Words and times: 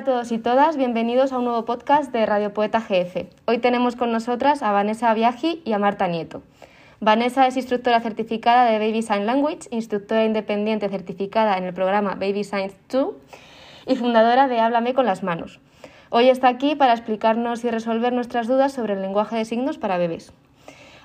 A 0.00 0.02
todos 0.02 0.32
y 0.32 0.38
todas, 0.38 0.78
bienvenidos 0.78 1.30
a 1.30 1.36
un 1.36 1.44
nuevo 1.44 1.66
podcast 1.66 2.10
de 2.10 2.24
Radio 2.24 2.54
Poeta 2.54 2.80
GF. 2.80 3.26
Hoy 3.44 3.58
tenemos 3.58 3.96
con 3.96 4.10
nosotras 4.10 4.62
a 4.62 4.72
Vanessa 4.72 5.12
Viagi 5.12 5.60
y 5.62 5.74
a 5.74 5.78
Marta 5.78 6.08
Nieto. 6.08 6.40
Vanessa 7.00 7.46
es 7.46 7.58
instructora 7.58 8.00
certificada 8.00 8.64
de 8.64 8.78
Baby 8.78 9.02
Sign 9.02 9.26
Language, 9.26 9.68
instructora 9.70 10.24
independiente 10.24 10.88
certificada 10.88 11.58
en 11.58 11.64
el 11.64 11.74
programa 11.74 12.14
Baby 12.14 12.44
Signs 12.44 12.74
2 12.88 13.14
y 13.88 13.96
fundadora 13.96 14.48
de 14.48 14.58
Háblame 14.58 14.94
con 14.94 15.04
las 15.04 15.22
manos. 15.22 15.60
Hoy 16.08 16.30
está 16.30 16.48
aquí 16.48 16.76
para 16.76 16.94
explicarnos 16.94 17.62
y 17.64 17.70
resolver 17.70 18.14
nuestras 18.14 18.48
dudas 18.48 18.72
sobre 18.72 18.94
el 18.94 19.02
lenguaje 19.02 19.36
de 19.36 19.44
signos 19.44 19.76
para 19.76 19.98
bebés. 19.98 20.32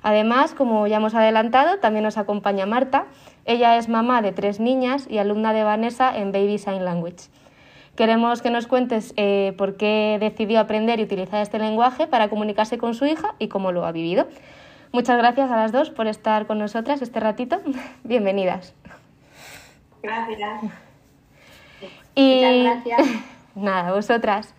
Además, 0.03 0.53
como 0.53 0.87
ya 0.87 0.97
hemos 0.97 1.15
adelantado, 1.15 1.79
también 1.79 2.05
nos 2.05 2.17
acompaña 2.17 2.65
Marta. 2.65 3.07
Ella 3.43 3.75
es 3.75 3.89
mamá 3.89 4.21
de 4.21 4.31
tres 4.31 4.61
niñas 4.61 5.05
y 5.09 5.17
alumna 5.17 5.51
de 5.51 5.65
Vanessa 5.65 6.15
en 6.15 6.31
Baby 6.31 6.59
Sign 6.59 6.85
Language. 6.85 7.25
Queremos 7.95 8.41
que 8.41 8.49
nos 8.49 8.67
cuentes 8.67 9.13
eh, 9.15 9.53
por 9.57 9.77
qué 9.77 10.17
decidió 10.19 10.59
aprender 10.59 10.99
y 10.99 11.03
utilizar 11.03 11.41
este 11.41 11.59
lenguaje 11.59 12.07
para 12.07 12.29
comunicarse 12.29 12.77
con 12.77 12.93
su 12.93 13.05
hija 13.05 13.35
y 13.39 13.47
cómo 13.47 13.71
lo 13.71 13.85
ha 13.85 13.93
vivido. 13.93 14.27
Muchas 14.91 15.17
gracias 15.17 15.49
a 15.49 15.55
las 15.55 15.71
dos 15.71 15.91
por 15.91 16.07
estar 16.07 16.45
con 16.45 16.59
nosotras 16.59 17.01
este 17.01 17.21
ratito. 17.21 17.61
Bienvenidas. 18.03 18.73
Gracias. 20.03 20.61
Y 22.15 22.63
gracias. 22.63 23.01
nada, 23.55 23.93
vosotras. 23.93 24.53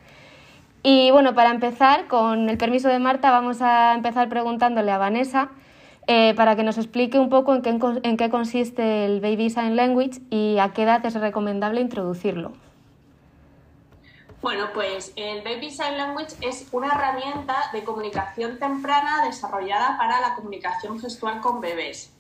Y 0.83 1.11
bueno, 1.11 1.35
para 1.35 1.51
empezar, 1.51 2.07
con 2.07 2.49
el 2.49 2.57
permiso 2.57 2.89
de 2.89 2.99
Marta, 2.99 3.31
vamos 3.31 3.61
a 3.61 3.95
empezar 3.95 4.29
preguntándole 4.29 4.93
a 4.93 4.99
Vanessa 4.99 5.51
eh, 6.07 6.33
para 6.37 6.57
que 6.57 6.63
nos 6.63 6.79
explique 6.79 7.19
un 7.19 7.29
poco 7.29 7.55
en 7.55 7.63
qué, 7.63 7.79
en 8.03 8.17
qué 8.17 8.31
consiste 8.31 9.05
el 9.05 9.21
Baby 9.21 9.51
Sign 9.51 9.77
Language 9.77 10.21
y 10.31 10.59
a 10.59 10.73
qué 10.73 10.85
edad 10.85 11.05
es 11.05 11.15
recomendable 11.15 11.81
introducirlo. 11.81 12.53
Bueno, 14.47 14.71
pues 14.73 15.13
el 15.17 15.43
Baby 15.43 15.73
Sign 15.73 15.99
Language 15.99 16.37
es 16.41 16.69
una 16.71 16.87
herramienta 16.87 17.69
de 17.73 17.83
comunicación 17.83 18.61
temprana 18.61 19.25
desarrollada 19.27 19.99
para 19.99 20.21
la 20.21 20.37
comunicación 20.37 21.01
gestual 21.01 21.41
con 21.41 21.61
bebés. 21.61 22.13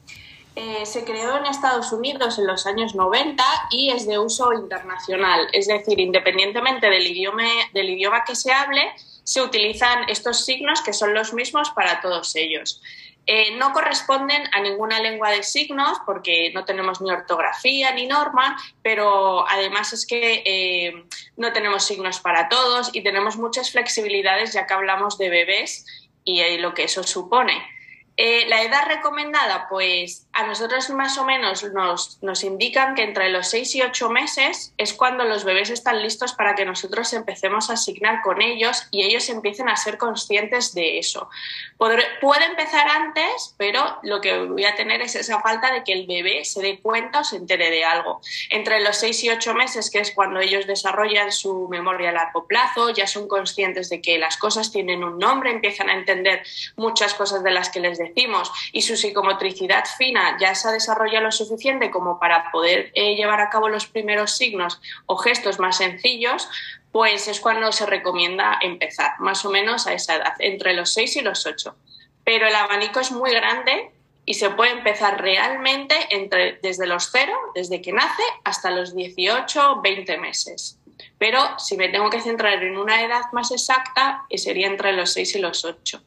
Eh, 0.56 0.84
se 0.86 1.04
creó 1.04 1.36
en 1.36 1.47
Estados 1.47 1.92
Unidos 1.92 2.36
en 2.41 2.48
los 2.48 2.66
años 2.66 2.97
90 2.97 3.44
y 3.70 3.91
es 3.92 4.08
de 4.08 4.19
uso 4.19 4.52
internacional, 4.52 5.47
es 5.52 5.69
decir, 5.69 6.00
independientemente 6.00 6.91
del 6.91 7.06
idioma, 7.06 7.44
del 7.72 7.91
idioma 7.91 8.24
que 8.24 8.34
se 8.34 8.52
hable, 8.52 8.82
se 9.22 9.41
utilizan 9.41 10.08
estos 10.08 10.44
signos 10.44 10.82
que 10.82 10.92
son 10.92 11.14
los 11.14 11.32
mismos 11.32 11.70
para 11.70 12.00
todos 12.00 12.34
ellos. 12.34 12.82
Eh, 13.28 13.56
no 13.56 13.72
corresponden 13.72 14.44
a 14.52 14.60
ninguna 14.60 15.00
lengua 15.00 15.30
de 15.30 15.42
signos 15.42 15.98
porque 16.06 16.52
no 16.55 16.64
tenemos 16.64 17.00
ni 17.00 17.10
ortografía 17.10 17.92
ni 17.92 18.06
norma, 18.06 18.56
pero 18.82 19.48
además 19.48 19.92
es 19.92 20.06
que 20.06 20.44
eh, 20.46 21.05
no 21.36 21.52
tenemos 21.52 21.84
signos 21.84 22.20
para 22.20 22.48
todos 22.48 22.91
y 22.92 23.03
tenemos 23.03 23.37
muchas 23.37 23.72
flexibilidades 23.72 24.53
ya 24.53 24.69
que 24.69 24.75
hablamos 24.75 25.19
de 25.19 25.28
bebés 25.28 25.87
y 26.22 26.41
eh, 26.41 26.59
lo 26.59 26.72
que 26.72 26.84
eso 26.84 27.03
supone. 27.03 27.75
La 28.16 28.62
edad 28.62 28.87
recomendada, 28.88 29.66
pues 29.69 30.27
a 30.32 30.47
nosotros 30.47 30.88
más 30.91 31.19
o 31.19 31.25
menos 31.25 31.65
nos, 31.65 32.22
nos, 32.22 32.44
indican 32.44 32.94
que 32.94 33.03
entre 33.03 33.28
los 33.28 33.49
6 33.49 33.75
y 33.75 33.82
8 33.82 34.09
meses 34.09 34.72
es 34.78 34.94
cuando 34.94 35.25
los 35.25 35.44
bebés 35.44 35.69
están 35.69 36.03
listos 36.03 36.32
para 36.32 36.55
que 36.55 36.65
nosotros 36.65 37.12
empecemos 37.12 37.69
a 37.69 37.75
asignar 37.75 38.22
con 38.22 38.41
ellos 38.41 38.88
y 38.91 39.05
ellos 39.05 39.28
empiecen 39.28 39.69
a 39.69 39.76
ser 39.76 39.99
conscientes 39.99 40.72
de 40.75 40.99
eso. 40.99 41.28
puede 41.76 42.44
empezar 42.47 42.88
antes, 42.88 43.55
pero 43.59 43.99
lo 44.03 44.22
que 44.22 44.38
voy 44.38 44.65
a 44.65 44.75
tener 44.75 45.03
es 45.03 45.15
esa 45.15 45.41
falta 45.41 45.71
de 45.72 45.84
que 45.84 45.93
el 45.93 46.06
bebé 46.06 46.44
se 46.47 46.62
dé 46.62 46.81
cuenta 46.81 47.21
o 47.21 47.25
se 47.25 47.37
entere 47.37 47.71
de 47.71 47.84
algo. 47.84 48.22
Entre 48.49 48.81
los 48.81 48.97
6 48.97 49.25
y 49.25 49.31
8 49.31 49.55
meses, 49.55 49.91
que 49.91 50.00
es 50.00 50.12
cuando 50.12 50.41
ellos 50.41 50.66
desarrollan 50.66 51.32
su 51.32 51.69
memoria 51.69 52.10
a 52.10 52.12
largo 52.12 52.47
plazo, 52.47 52.91
ya 52.91 53.06
son 53.06 53.28
conscientes 53.28 53.91
de 53.91 54.00
que 54.00 54.19
las 54.19 54.38
cosas 54.38 54.72
tienen 54.72 55.05
un 55.05 55.19
nombre, 55.19 55.50
empiezan 55.50 55.91
a 55.91 55.94
entender 55.94 56.43
muchas 56.76 57.12
cosas 57.12 57.43
de 57.44 57.50
las 57.50 57.69
que 57.69 57.81
les 57.81 57.99
decimos 58.09 58.50
y 58.72 58.83
su 58.83 58.97
psicomotricidad 58.97 59.84
fina 59.99 60.37
ya 60.41 60.55
se 60.55 60.69
ha 60.69 60.72
desarrollado 60.72 61.25
lo 61.25 61.33
suficiente 61.33 61.91
como 61.91 62.19
para 62.19 62.50
poder 62.50 62.91
eh, 62.94 63.15
llevar 63.15 63.41
a 63.41 63.50
cabo 63.50 63.69
los 63.69 63.87
primeros 63.87 64.37
signos 64.37 64.81
o 65.06 65.17
gestos 65.17 65.59
más 65.59 65.78
sencillos, 65.78 66.49
pues 66.93 67.28
es 67.28 67.41
cuando 67.41 67.72
se 67.72 67.87
recomienda 67.87 68.59
empezar, 68.62 69.21
más 69.21 69.44
o 69.44 69.50
menos 69.50 69.87
a 69.87 69.93
esa 69.93 70.15
edad, 70.15 70.34
entre 70.39 70.72
los 70.75 70.93
6 70.94 71.17
y 71.17 71.21
los 71.21 71.47
8. 71.47 71.77
Pero 72.25 72.49
el 72.49 72.55
abanico 72.55 73.00
es 73.00 73.12
muy 73.12 73.31
grande 73.31 73.91
y 74.25 74.34
se 74.34 74.50
puede 74.50 74.73
empezar 74.73 75.21
realmente 75.21 75.94
entre, 76.11 76.59
desde 76.62 76.87
los 76.87 77.11
0, 77.12 77.33
desde 77.55 77.81
que 77.81 77.93
nace, 77.93 78.23
hasta 78.44 78.71
los 78.71 78.94
18, 78.94 79.81
20 79.83 80.19
meses. 80.19 80.78
Pero 81.19 81.59
si 81.59 81.77
me 81.77 81.88
tengo 81.88 82.11
que 82.11 82.21
centrar 82.21 82.62
en 82.62 82.77
una 82.77 83.03
edad 83.03 83.31
más 83.33 83.53
exacta, 83.53 84.25
eh, 84.28 84.38
sería 84.38 84.67
entre 84.67 84.93
los 84.93 85.12
6 85.12 85.37
y 85.37 85.38
los 85.38 85.65
8. 85.65 86.03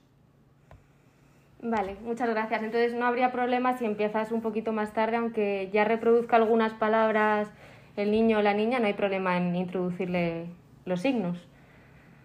Vale, 1.61 1.97
muchas 2.01 2.29
gracias. 2.29 2.63
Entonces 2.63 2.93
no 2.93 3.05
habría 3.05 3.31
problema 3.31 3.77
si 3.77 3.85
empiezas 3.85 4.31
un 4.31 4.41
poquito 4.41 4.71
más 4.71 4.93
tarde, 4.93 5.17
aunque 5.17 5.69
ya 5.73 5.83
reproduzca 5.83 6.37
algunas 6.37 6.73
palabras 6.73 7.49
el 7.97 8.11
niño 8.11 8.39
o 8.39 8.41
la 8.41 8.53
niña, 8.53 8.79
no 8.79 8.87
hay 8.87 8.93
problema 8.93 9.35
en 9.37 9.55
introducirle 9.55 10.47
los 10.85 11.01
signos. 11.01 11.37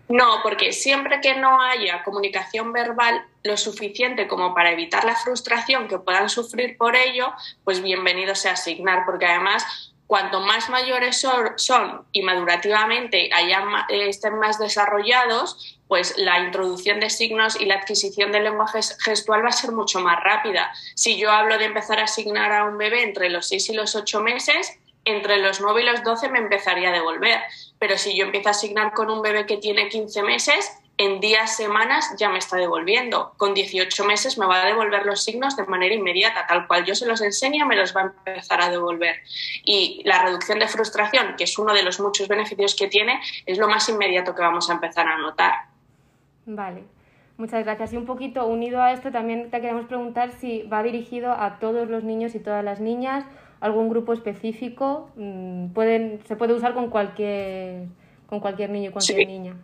No, 0.08 0.40
porque 0.42 0.72
siempre 0.72 1.20
que 1.20 1.34
no 1.34 1.60
haya 1.62 2.04
comunicación 2.04 2.72
verbal 2.72 3.24
lo 3.42 3.56
suficiente 3.56 4.28
como 4.28 4.54
para 4.54 4.70
evitar 4.70 5.04
la 5.04 5.16
frustración 5.16 5.88
que 5.88 5.98
puedan 5.98 6.28
sufrir 6.28 6.76
por 6.76 6.94
ello, 6.94 7.32
pues 7.64 7.82
bienvenido 7.82 8.34
sea 8.34 8.52
asignar, 8.52 9.04
porque 9.06 9.26
además 9.26 9.93
cuanto 10.06 10.40
más 10.40 10.68
mayores 10.68 11.24
son, 11.56 12.06
y 12.12 12.22
madurativamente 12.22 13.30
hayan, 13.32 13.68
eh, 13.88 14.08
estén 14.08 14.38
más 14.38 14.58
desarrollados, 14.58 15.78
pues 15.88 16.16
la 16.18 16.40
introducción 16.40 17.00
de 17.00 17.10
signos 17.10 17.60
y 17.60 17.66
la 17.66 17.76
adquisición 17.76 18.32
del 18.32 18.44
lenguaje 18.44 18.80
gestual 19.04 19.44
va 19.44 19.48
a 19.48 19.52
ser 19.52 19.72
mucho 19.72 20.00
más 20.00 20.22
rápida. 20.22 20.72
Si 20.94 21.16
yo 21.16 21.30
hablo 21.30 21.58
de 21.58 21.66
empezar 21.66 22.00
a 22.00 22.04
asignar 22.04 22.52
a 22.52 22.64
un 22.64 22.78
bebé 22.78 23.02
entre 23.02 23.30
los 23.30 23.48
6 23.48 23.70
y 23.70 23.74
los 23.74 23.94
8 23.94 24.20
meses, 24.20 24.78
entre 25.04 25.38
los 25.38 25.60
9 25.60 25.82
y 25.82 25.84
los 25.84 26.02
12 26.02 26.28
me 26.30 26.38
empezaría 26.38 26.88
a 26.88 26.92
devolver. 26.92 27.40
Pero 27.78 27.98
si 27.98 28.16
yo 28.16 28.24
empiezo 28.24 28.48
a 28.48 28.52
asignar 28.52 28.92
con 28.92 29.10
un 29.10 29.22
bebé 29.22 29.46
que 29.46 29.58
tiene 29.58 29.88
15 29.88 30.22
meses, 30.22 30.70
en 30.96 31.20
días, 31.20 31.56
semanas 31.56 32.14
ya 32.18 32.28
me 32.28 32.38
está 32.38 32.56
devolviendo. 32.56 33.32
Con 33.36 33.52
18 33.52 34.04
meses 34.04 34.38
me 34.38 34.46
va 34.46 34.62
a 34.62 34.66
devolver 34.66 35.04
los 35.04 35.24
signos 35.24 35.56
de 35.56 35.66
manera 35.66 35.94
inmediata, 35.94 36.46
tal 36.46 36.66
cual 36.68 36.84
yo 36.84 36.94
se 36.94 37.06
los 37.06 37.20
enseño, 37.20 37.66
me 37.66 37.76
los 37.76 37.94
va 37.96 38.02
a 38.02 38.04
empezar 38.04 38.60
a 38.60 38.70
devolver. 38.70 39.16
Y 39.64 40.02
la 40.04 40.22
reducción 40.22 40.60
de 40.60 40.68
frustración, 40.68 41.34
que 41.36 41.44
es 41.44 41.58
uno 41.58 41.74
de 41.74 41.82
los 41.82 41.98
muchos 41.98 42.28
beneficios 42.28 42.76
que 42.76 42.86
tiene, 42.86 43.20
es 43.44 43.58
lo 43.58 43.68
más 43.68 43.88
inmediato 43.88 44.34
que 44.34 44.42
vamos 44.42 44.70
a 44.70 44.74
empezar 44.74 45.08
a 45.08 45.18
notar. 45.18 45.54
Vale, 46.46 46.84
muchas 47.38 47.64
gracias. 47.64 47.92
Y 47.92 47.96
un 47.96 48.06
poquito 48.06 48.46
unido 48.46 48.80
a 48.80 48.92
esto, 48.92 49.10
también 49.10 49.50
te 49.50 49.60
queremos 49.60 49.86
preguntar 49.86 50.30
si 50.40 50.62
va 50.62 50.84
dirigido 50.84 51.32
a 51.32 51.58
todos 51.58 51.88
los 51.88 52.04
niños 52.04 52.36
y 52.36 52.38
todas 52.38 52.64
las 52.64 52.78
niñas, 52.78 53.24
algún 53.60 53.88
grupo 53.88 54.12
específico, 54.12 55.10
mm, 55.16 55.68
pueden, 55.72 56.20
se 56.28 56.36
puede 56.36 56.52
usar 56.52 56.72
con 56.74 56.88
cualquier, 56.88 57.86
con 58.28 58.38
cualquier 58.38 58.70
niño 58.70 58.90
y 58.90 58.92
cualquier 58.92 59.26
niña. 59.26 59.56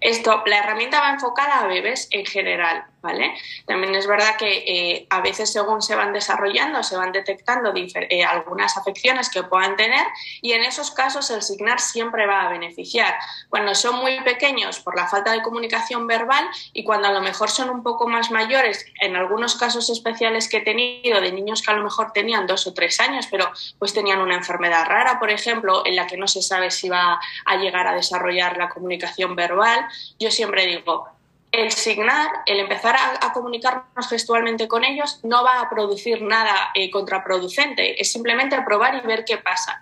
Esto, 0.00 0.42
la 0.46 0.58
herramienta 0.58 1.00
va 1.00 1.10
enfocada 1.10 1.60
a 1.60 1.66
bebés 1.66 2.08
en 2.10 2.24
general, 2.24 2.84
¿vale? 3.02 3.34
También 3.66 3.94
es 3.94 4.06
verdad 4.06 4.36
que 4.36 4.64
eh, 4.66 5.06
a 5.10 5.20
veces 5.20 5.52
según 5.52 5.82
se 5.82 5.94
van 5.94 6.12
desarrollando, 6.12 6.82
se 6.82 6.96
van 6.96 7.12
detectando 7.12 7.72
eh, 7.74 8.24
algunas 8.24 8.76
afecciones 8.76 9.30
que 9.30 9.42
puedan 9.42 9.76
tener 9.76 10.06
y 10.42 10.52
en 10.52 10.62
esos 10.62 10.90
casos 10.90 11.30
el 11.30 11.42
signar 11.42 11.80
siempre 11.80 12.26
va 12.26 12.42
a 12.42 12.50
beneficiar. 12.50 13.14
Cuando 13.48 13.74
son 13.74 13.96
muy 13.96 14.20
pequeños 14.20 14.80
por 14.80 14.96
la 14.96 15.06
falta 15.06 15.32
de 15.32 15.42
comunicación 15.42 16.06
verbal 16.06 16.46
y 16.72 16.84
cuando 16.84 17.08
a 17.08 17.12
lo 17.12 17.20
mejor 17.20 17.50
son 17.50 17.70
un 17.70 17.82
poco 17.82 18.08
más 18.08 18.30
mayores, 18.30 18.84
en 19.00 19.16
algunos 19.16 19.54
casos 19.56 19.88
especiales 19.90 20.48
que 20.48 20.58
he 20.58 20.62
tenido 20.62 21.20
de 21.20 21.32
niños 21.32 21.62
que 21.62 21.70
a 21.70 21.74
lo 21.74 21.82
mejor 21.82 22.12
tenían 22.12 22.46
dos 22.46 22.66
o 22.66 22.74
tres 22.74 23.00
años, 23.00 23.26
pero 23.30 23.50
pues 23.78 23.92
tenían 23.92 24.20
una 24.20 24.34
enfermedad 24.34 24.84
rara, 24.86 25.18
por 25.18 25.30
ejemplo, 25.30 25.82
en 25.86 25.96
la 25.96 26.06
que 26.06 26.16
no 26.16 26.26
se 26.26 26.42
sabe 26.42 26.70
si 26.70 26.88
va 26.88 27.20
a 27.44 27.56
llegar 27.56 27.86
a 27.86 27.94
desarrollar 27.94 28.56
la 28.56 28.68
comunicación 28.68 29.34
verbal, 29.34 29.86
yo 30.18 30.30
siempre 30.30 30.66
digo, 30.66 31.08
el 31.52 31.72
signar, 31.72 32.28
el 32.46 32.60
empezar 32.60 32.96
a, 32.96 33.32
comunicarnos 33.32 34.08
gestualmente 34.08 34.68
con 34.68 34.84
ellos, 34.84 35.20
no 35.24 35.42
va 35.42 35.60
a 35.60 35.68
producir 35.68 36.22
nada 36.22 36.70
eh, 36.74 36.90
contraproducente, 36.90 38.00
es 38.00 38.12
simplemente 38.12 38.60
probar 38.62 38.94
y 38.94 39.06
ver 39.06 39.24
qué 39.24 39.38
pasa. 39.38 39.80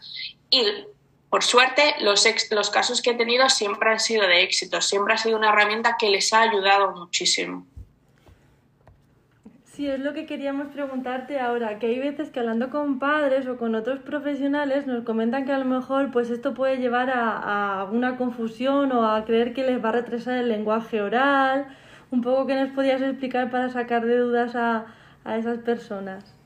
Y 0.50 0.64
por 1.28 1.44
suerte, 1.44 1.96
los, 2.00 2.26
los 2.50 2.70
casos 2.70 3.02
que 3.02 3.10
he 3.10 3.14
tenido 3.14 3.48
siempre 3.50 3.90
han 3.90 4.00
sido 4.00 4.26
de 4.26 4.42
éxito, 4.42 4.80
siempre 4.80 5.14
ha 5.14 5.18
sido 5.18 5.36
una 5.36 5.50
herramienta 5.50 5.96
que 5.98 6.08
les 6.08 6.32
ha 6.32 6.42
ayudado 6.42 6.92
muchísimo. 6.92 7.66
Sí, 9.78 9.86
es 9.86 10.00
lo 10.00 10.12
que 10.12 10.26
queríamos 10.26 10.72
preguntarte 10.72 11.38
ahora, 11.38 11.78
que 11.78 11.86
hay 11.86 12.00
veces 12.00 12.30
que 12.30 12.40
hablando 12.40 12.68
con 12.68 12.98
padres 12.98 13.46
o 13.46 13.58
con 13.58 13.76
otros 13.76 14.00
profesionales 14.00 14.88
nos 14.88 15.04
comentan 15.04 15.44
que 15.44 15.52
a 15.52 15.58
lo 15.60 15.66
mejor 15.66 16.10
pues 16.10 16.30
esto 16.30 16.52
puede 16.52 16.78
llevar 16.78 17.10
a, 17.10 17.82
a 17.82 17.84
una 17.84 18.16
confusión 18.16 18.90
o 18.90 19.08
a 19.08 19.24
creer 19.24 19.54
que 19.54 19.64
les 19.64 19.80
va 19.82 19.90
a 19.90 19.92
retrasar 19.92 20.38
el 20.38 20.48
lenguaje 20.48 21.00
oral. 21.00 21.68
Un 22.10 22.22
poco 22.22 22.44
que 22.48 22.56
nos 22.56 22.70
podías 22.70 23.00
explicar 23.02 23.52
para 23.52 23.68
sacar 23.68 24.04
de 24.04 24.18
dudas 24.18 24.56
a, 24.56 24.86
a 25.24 25.36
esas 25.38 25.58
personas. 25.58 26.37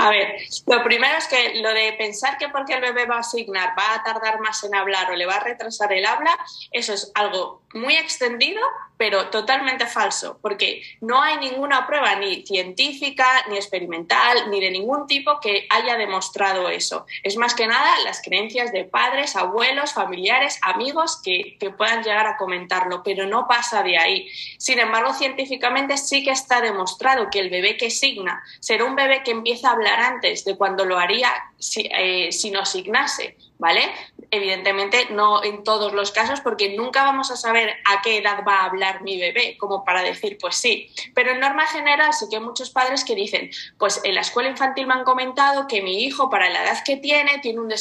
A 0.00 0.10
ver, 0.10 0.36
lo 0.66 0.84
primero 0.84 1.18
es 1.18 1.26
que 1.26 1.54
lo 1.60 1.70
de 1.74 1.92
pensar 1.94 2.38
que 2.38 2.48
porque 2.50 2.74
el 2.74 2.80
bebé 2.80 3.04
va 3.04 3.16
a 3.16 3.20
asignar 3.20 3.74
va 3.76 3.96
a 3.96 4.02
tardar 4.04 4.38
más 4.38 4.62
en 4.62 4.76
hablar 4.76 5.10
o 5.10 5.16
le 5.16 5.26
va 5.26 5.34
a 5.34 5.40
retrasar 5.40 5.92
el 5.92 6.06
habla, 6.06 6.38
eso 6.70 6.94
es 6.94 7.10
algo 7.16 7.62
muy 7.74 7.96
extendido, 7.96 8.60
pero 8.96 9.28
totalmente 9.28 9.86
falso, 9.86 10.38
porque 10.40 10.82
no 11.00 11.20
hay 11.20 11.36
ninguna 11.38 11.86
prueba 11.86 12.14
ni 12.14 12.46
científica, 12.46 13.26
ni 13.50 13.56
experimental, 13.56 14.50
ni 14.50 14.60
de 14.60 14.70
ningún 14.70 15.06
tipo 15.06 15.38
que 15.40 15.66
haya 15.68 15.96
demostrado 15.96 16.68
eso. 16.68 17.04
Es 17.22 17.36
más 17.36 17.54
que 17.54 17.66
nada 17.66 17.98
las 18.04 18.22
creencias 18.22 18.72
de 18.72 18.84
padres, 18.84 19.36
abuelos, 19.36 19.92
familiares, 19.92 20.58
amigos 20.62 21.20
que, 21.22 21.56
que 21.58 21.70
puedan 21.70 22.02
llegar 22.02 22.26
a 22.26 22.36
comentarlo, 22.36 23.02
pero 23.02 23.26
no 23.26 23.46
pasa 23.46 23.82
de 23.82 23.98
ahí. 23.98 24.28
Sin 24.58 24.78
embargo, 24.78 25.12
científicamente 25.12 25.96
sí 25.96 26.24
que 26.24 26.30
está 26.30 26.60
demostrado 26.60 27.28
que 27.30 27.40
el 27.40 27.50
bebé 27.50 27.76
que 27.76 27.90
signa 27.90 28.42
será 28.60 28.84
un 28.84 28.96
bebé 28.96 29.22
que 29.22 29.32
empieza 29.32 29.68
a 29.68 29.72
hablar 29.72 29.87
antes 29.96 30.44
de 30.44 30.56
cuando 30.56 30.84
lo 30.84 30.98
haría 30.98 31.32
si, 31.58 31.88
eh, 31.90 32.30
si 32.32 32.50
no 32.50 32.64
signase, 32.64 33.36
¿vale? 33.58 33.90
Evidentemente 34.30 35.08
no 35.10 35.42
en 35.42 35.64
todos 35.64 35.92
los 35.92 36.12
casos 36.12 36.40
porque 36.40 36.76
nunca 36.76 37.02
vamos 37.02 37.30
a 37.30 37.36
saber 37.36 37.76
a 37.84 38.02
qué 38.02 38.18
edad 38.18 38.44
va 38.46 38.60
a 38.60 38.64
hablar 38.66 39.02
mi 39.02 39.18
bebé, 39.18 39.56
como 39.58 39.84
para 39.84 40.02
decir, 40.02 40.38
pues 40.40 40.56
sí. 40.56 40.90
Pero 41.14 41.32
en 41.32 41.40
norma 41.40 41.66
general 41.66 42.12
sí 42.12 42.26
que 42.30 42.36
hay 42.36 42.42
muchos 42.42 42.70
padres 42.70 43.04
que 43.04 43.14
dicen, 43.14 43.50
pues 43.78 44.00
en 44.04 44.14
la 44.14 44.20
escuela 44.20 44.48
infantil 44.48 44.86
me 44.86 44.94
han 44.94 45.04
comentado 45.04 45.66
que 45.66 45.82
mi 45.82 46.04
hijo 46.04 46.30
para 46.30 46.48
la 46.48 46.64
edad 46.64 46.84
que 46.84 46.96
tiene 46.96 47.38
tiene 47.38 47.60
un, 47.60 47.72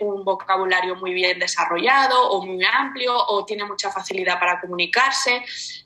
un 0.00 0.24
vocabulario 0.24 0.96
muy 0.96 1.12
bien 1.12 1.38
desarrollado 1.38 2.30
o 2.30 2.44
muy 2.44 2.64
amplio 2.64 3.14
o 3.16 3.44
tiene 3.44 3.64
mucha 3.64 3.90
facilidad 3.90 4.38
para 4.38 4.60
comunicarse. 4.60 5.42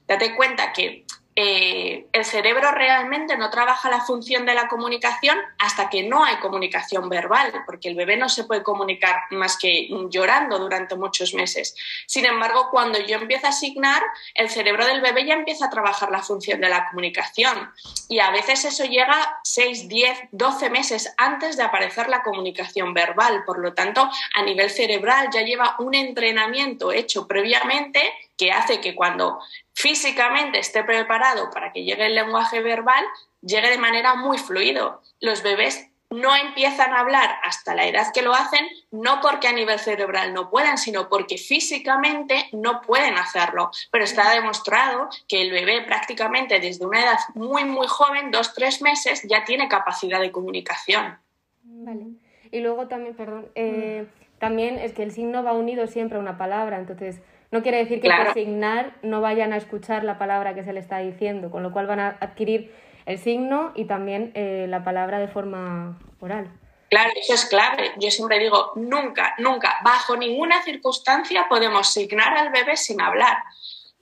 Date 0.06 0.36
cuenta 0.36 0.72
que 0.72 1.04
eh, 1.42 2.06
el 2.12 2.24
cerebro 2.26 2.70
realmente 2.70 3.34
no 3.38 3.48
trabaja 3.48 3.88
la 3.88 4.02
función 4.02 4.44
de 4.44 4.52
la 4.52 4.68
comunicación 4.68 5.38
hasta 5.58 5.88
que 5.88 6.02
no 6.02 6.22
hay 6.22 6.36
comunicación 6.36 7.08
verbal, 7.08 7.50
porque 7.64 7.88
el 7.88 7.94
bebé 7.94 8.18
no 8.18 8.28
se 8.28 8.44
puede 8.44 8.62
comunicar 8.62 9.22
más 9.30 9.56
que 9.56 9.88
llorando 10.10 10.58
durante 10.58 10.96
muchos 10.96 11.32
meses. 11.32 11.74
Sin 12.06 12.26
embargo, 12.26 12.68
cuando 12.70 12.98
yo 12.98 13.16
empiezo 13.16 13.46
a 13.46 13.50
asignar, 13.50 14.02
el 14.34 14.50
cerebro 14.50 14.84
del 14.84 15.00
bebé 15.00 15.24
ya 15.24 15.32
empieza 15.32 15.64
a 15.64 15.70
trabajar 15.70 16.10
la 16.10 16.22
función 16.22 16.60
de 16.60 16.68
la 16.68 16.90
comunicación. 16.90 17.72
Y 18.10 18.18
a 18.18 18.30
veces 18.32 18.66
eso 18.66 18.84
llega 18.84 19.40
6, 19.42 19.88
10, 19.88 20.18
12 20.32 20.68
meses 20.68 21.14
antes 21.16 21.56
de 21.56 21.62
aparecer 21.62 22.10
la 22.10 22.22
comunicación 22.22 22.92
verbal. 22.92 23.44
Por 23.46 23.60
lo 23.60 23.72
tanto, 23.72 24.10
a 24.34 24.42
nivel 24.42 24.68
cerebral 24.68 25.28
ya 25.32 25.40
lleva 25.40 25.76
un 25.78 25.94
entrenamiento 25.94 26.92
hecho 26.92 27.26
previamente 27.26 28.02
que 28.40 28.52
hace 28.52 28.80
que 28.80 28.94
cuando 28.94 29.38
físicamente 29.74 30.58
esté 30.58 30.82
preparado 30.82 31.50
para 31.50 31.72
que 31.72 31.84
llegue 31.84 32.06
el 32.06 32.14
lenguaje 32.14 32.62
verbal, 32.62 33.04
llegue 33.42 33.68
de 33.68 33.76
manera 33.76 34.14
muy 34.14 34.38
fluido. 34.38 35.02
Los 35.20 35.42
bebés 35.42 35.86
no 36.08 36.34
empiezan 36.34 36.94
a 36.94 37.00
hablar 37.00 37.28
hasta 37.44 37.74
la 37.74 37.86
edad 37.86 38.06
que 38.14 38.22
lo 38.22 38.32
hacen, 38.32 38.66
no 38.90 39.20
porque 39.20 39.46
a 39.46 39.52
nivel 39.52 39.78
cerebral 39.78 40.32
no 40.32 40.48
puedan, 40.48 40.78
sino 40.78 41.10
porque 41.10 41.36
físicamente 41.36 42.48
no 42.52 42.80
pueden 42.80 43.18
hacerlo. 43.18 43.70
Pero 43.92 44.04
está 44.04 44.30
demostrado 44.34 45.10
que 45.28 45.42
el 45.42 45.50
bebé 45.50 45.82
prácticamente 45.82 46.60
desde 46.60 46.86
una 46.86 47.02
edad 47.02 47.18
muy, 47.34 47.66
muy 47.66 47.88
joven, 47.88 48.30
dos, 48.30 48.54
tres 48.54 48.80
meses, 48.80 49.22
ya 49.28 49.44
tiene 49.44 49.68
capacidad 49.68 50.18
de 50.18 50.32
comunicación. 50.32 51.18
Vale. 51.62 52.06
Y 52.50 52.60
luego 52.60 52.88
también, 52.88 53.14
perdón, 53.14 53.50
eh, 53.54 54.06
también 54.38 54.78
es 54.78 54.94
que 54.94 55.02
el 55.02 55.12
signo 55.12 55.44
va 55.44 55.52
unido 55.52 55.86
siempre 55.86 56.16
a 56.16 56.20
una 56.22 56.38
palabra, 56.38 56.78
entonces 56.78 57.20
no 57.50 57.62
quiere 57.62 57.78
decir 57.78 58.00
que 58.00 58.08
por 58.08 58.32
signar 58.32 58.96
no 59.02 59.20
vayan 59.20 59.52
a 59.52 59.56
escuchar 59.56 60.04
la 60.04 60.18
palabra 60.18 60.54
que 60.54 60.64
se 60.64 60.72
le 60.72 60.80
está 60.80 60.98
diciendo, 60.98 61.50
con 61.50 61.62
lo 61.62 61.72
cual 61.72 61.86
van 61.86 62.00
a 62.00 62.16
adquirir 62.20 62.72
el 63.06 63.18
signo 63.18 63.72
y 63.74 63.86
también 63.86 64.30
eh, 64.34 64.66
la 64.68 64.84
palabra 64.84 65.18
de 65.18 65.28
forma 65.28 65.98
oral. 66.20 66.50
Claro, 66.90 67.10
eso 67.16 67.34
es 67.34 67.44
clave. 67.46 67.92
Yo 67.98 68.10
siempre 68.10 68.38
digo, 68.38 68.72
nunca, 68.74 69.34
nunca, 69.38 69.76
bajo 69.84 70.16
ninguna 70.16 70.62
circunstancia 70.62 71.46
podemos 71.48 71.92
signar 71.92 72.36
al 72.36 72.50
bebé 72.50 72.76
sin 72.76 73.00
hablar. 73.00 73.38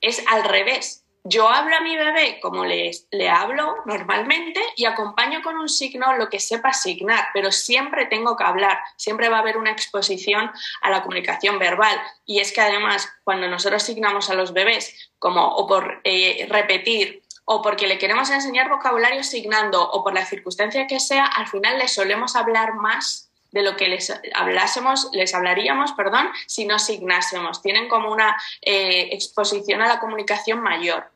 Es 0.00 0.24
al 0.26 0.44
revés. 0.44 1.04
Yo 1.30 1.46
hablo 1.46 1.76
a 1.76 1.80
mi 1.80 1.94
bebé 1.94 2.40
como 2.40 2.64
le, 2.64 2.90
le 3.10 3.28
hablo 3.28 3.76
normalmente 3.84 4.62
y 4.76 4.86
acompaño 4.86 5.42
con 5.42 5.58
un 5.58 5.68
signo 5.68 6.16
lo 6.16 6.30
que 6.30 6.40
sepa 6.40 6.72
signar, 6.72 7.28
pero 7.34 7.52
siempre 7.52 8.06
tengo 8.06 8.34
que 8.34 8.44
hablar, 8.44 8.78
siempre 8.96 9.28
va 9.28 9.36
a 9.36 9.40
haber 9.40 9.58
una 9.58 9.70
exposición 9.70 10.50
a 10.80 10.90
la 10.90 11.02
comunicación 11.02 11.58
verbal. 11.58 12.00
Y 12.24 12.40
es 12.40 12.50
que 12.52 12.62
además, 12.62 13.12
cuando 13.24 13.46
nosotros 13.46 13.82
signamos 13.82 14.30
a 14.30 14.34
los 14.34 14.54
bebés, 14.54 15.12
como 15.18 15.46
o 15.46 15.66
por 15.66 16.00
eh, 16.04 16.46
repetir 16.48 17.22
o 17.44 17.60
porque 17.60 17.88
le 17.88 17.98
queremos 17.98 18.30
enseñar 18.30 18.70
vocabulario 18.70 19.22
signando 19.22 19.82
o 19.82 20.02
por 20.02 20.14
la 20.14 20.24
circunstancia 20.24 20.86
que 20.86 20.98
sea, 20.98 21.26
al 21.26 21.46
final 21.46 21.78
les 21.78 21.92
solemos 21.92 22.36
hablar 22.36 22.74
más 22.74 23.30
de 23.50 23.62
lo 23.62 23.76
que 23.76 23.88
les 23.88 24.12
hablásemos, 24.34 25.10
les 25.12 25.34
hablaríamos, 25.34 25.92
perdón, 25.92 26.30
si 26.46 26.66
no 26.66 26.78
signásemos. 26.78 27.60
Tienen 27.60 27.88
como 27.88 28.12
una 28.12 28.36
eh, 28.62 29.08
exposición 29.12 29.82
a 29.82 29.88
la 29.88 30.00
comunicación 30.00 30.60
mayor. 30.60 31.10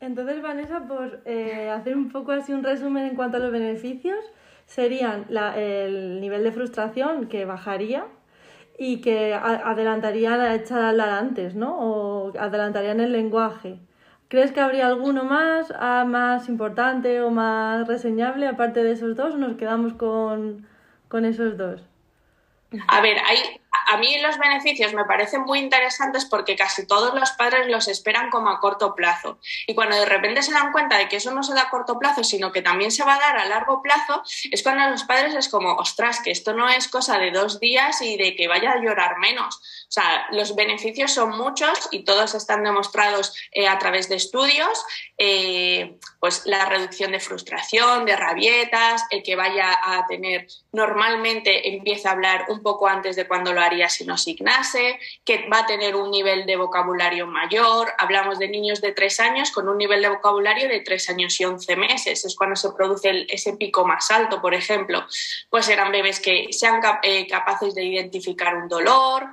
Entonces, 0.00 0.40
Vanessa, 0.40 0.86
por 0.86 1.22
eh, 1.24 1.70
hacer 1.70 1.96
un 1.96 2.10
poco 2.10 2.32
así 2.32 2.52
un 2.52 2.62
resumen 2.62 3.04
en 3.04 3.16
cuanto 3.16 3.38
a 3.38 3.40
los 3.40 3.50
beneficios, 3.50 4.24
serían 4.66 5.26
el 5.56 6.20
nivel 6.20 6.44
de 6.44 6.52
frustración 6.52 7.26
que 7.26 7.44
bajaría 7.44 8.06
y 8.78 9.00
que 9.00 9.34
adelantaría 9.34 10.36
la 10.36 10.88
hablar 10.88 11.08
antes, 11.08 11.56
¿no? 11.56 11.76
O 11.78 12.38
adelantarían 12.38 13.00
el 13.00 13.12
lenguaje. 13.12 13.80
¿Crees 14.28 14.52
que 14.52 14.60
habría 14.60 14.86
alguno 14.86 15.24
más, 15.24 15.72
más 16.06 16.48
importante 16.48 17.22
o 17.22 17.30
más 17.30 17.88
reseñable 17.88 18.46
aparte 18.46 18.84
de 18.84 18.92
esos 18.92 19.16
dos 19.16 19.36
nos 19.36 19.56
quedamos 19.56 19.94
con, 19.94 20.66
con 21.08 21.24
esos 21.24 21.56
dos? 21.56 21.82
A 22.88 23.00
ver, 23.00 23.16
hay, 23.26 23.38
a 23.70 23.96
mí 23.96 24.18
los 24.20 24.38
beneficios 24.38 24.92
me 24.92 25.04
parecen 25.04 25.42
muy 25.42 25.58
interesantes 25.58 26.24
porque 26.24 26.56
casi 26.56 26.86
todos 26.86 27.14
los 27.14 27.30
padres 27.32 27.68
los 27.68 27.88
esperan 27.88 28.30
como 28.30 28.50
a 28.50 28.60
corto 28.60 28.94
plazo. 28.94 29.38
Y 29.66 29.74
cuando 29.74 29.96
de 29.96 30.06
repente 30.06 30.42
se 30.42 30.52
dan 30.52 30.72
cuenta 30.72 30.98
de 30.98 31.08
que 31.08 31.16
eso 31.16 31.30
no 31.32 31.42
se 31.42 31.54
da 31.54 31.62
a 31.62 31.70
corto 31.70 31.98
plazo, 31.98 32.24
sino 32.24 32.52
que 32.52 32.62
también 32.62 32.90
se 32.90 33.04
va 33.04 33.14
a 33.14 33.18
dar 33.18 33.38
a 33.38 33.46
largo 33.46 33.82
plazo, 33.82 34.22
es 34.50 34.62
cuando 34.62 34.88
los 34.90 35.04
padres 35.04 35.34
es 35.34 35.48
como, 35.48 35.74
ostras, 35.74 36.20
que 36.20 36.30
esto 36.30 36.52
no 36.52 36.68
es 36.68 36.88
cosa 36.88 37.18
de 37.18 37.30
dos 37.30 37.60
días 37.60 38.00
y 38.02 38.16
de 38.16 38.36
que 38.36 38.48
vaya 38.48 38.72
a 38.72 38.82
llorar 38.82 39.18
menos. 39.18 39.56
O 39.56 39.90
sea, 39.90 40.26
los 40.32 40.54
beneficios 40.54 41.12
son 41.12 41.36
muchos 41.36 41.88
y 41.90 42.04
todos 42.04 42.34
están 42.34 42.62
demostrados 42.62 43.34
eh, 43.52 43.68
a 43.68 43.78
través 43.78 44.08
de 44.08 44.16
estudios. 44.16 44.84
Eh, 45.16 45.96
pues 46.20 46.42
la 46.46 46.64
reducción 46.66 47.12
de 47.12 47.20
frustración, 47.20 48.04
de 48.04 48.16
rabietas, 48.16 49.04
el 49.10 49.22
que 49.22 49.36
vaya 49.36 49.78
a 49.82 50.06
tener, 50.06 50.46
normalmente 50.72 51.74
empieza 51.74 52.10
a 52.10 52.12
hablar 52.12 52.46
un 52.48 52.62
poco 52.62 52.86
antes 52.86 53.16
de 53.16 53.26
cuando 53.26 53.52
lo 53.52 53.57
haría 53.60 53.88
si 53.88 54.04
no 54.04 54.16
signase, 54.16 54.98
que 55.24 55.48
va 55.48 55.60
a 55.60 55.66
tener 55.66 55.96
un 55.96 56.10
nivel 56.10 56.46
de 56.46 56.56
vocabulario 56.56 57.26
mayor. 57.26 57.92
Hablamos 57.98 58.38
de 58.38 58.48
niños 58.48 58.80
de 58.80 58.92
tres 58.92 59.20
años 59.20 59.50
con 59.50 59.68
un 59.68 59.78
nivel 59.78 60.02
de 60.02 60.08
vocabulario 60.08 60.68
de 60.68 60.80
tres 60.80 61.08
años 61.08 61.38
y 61.40 61.44
once 61.44 61.76
meses. 61.76 62.24
Es 62.24 62.36
cuando 62.36 62.56
se 62.56 62.70
produce 62.72 63.26
ese 63.28 63.54
pico 63.54 63.86
más 63.86 64.10
alto, 64.10 64.40
por 64.40 64.54
ejemplo. 64.54 65.04
Pues 65.50 65.68
eran 65.68 65.92
bebés 65.92 66.20
que 66.20 66.48
sean 66.50 66.80
eh, 67.02 67.26
capaces 67.26 67.74
de 67.74 67.84
identificar 67.84 68.56
un 68.56 68.68
dolor, 68.68 69.28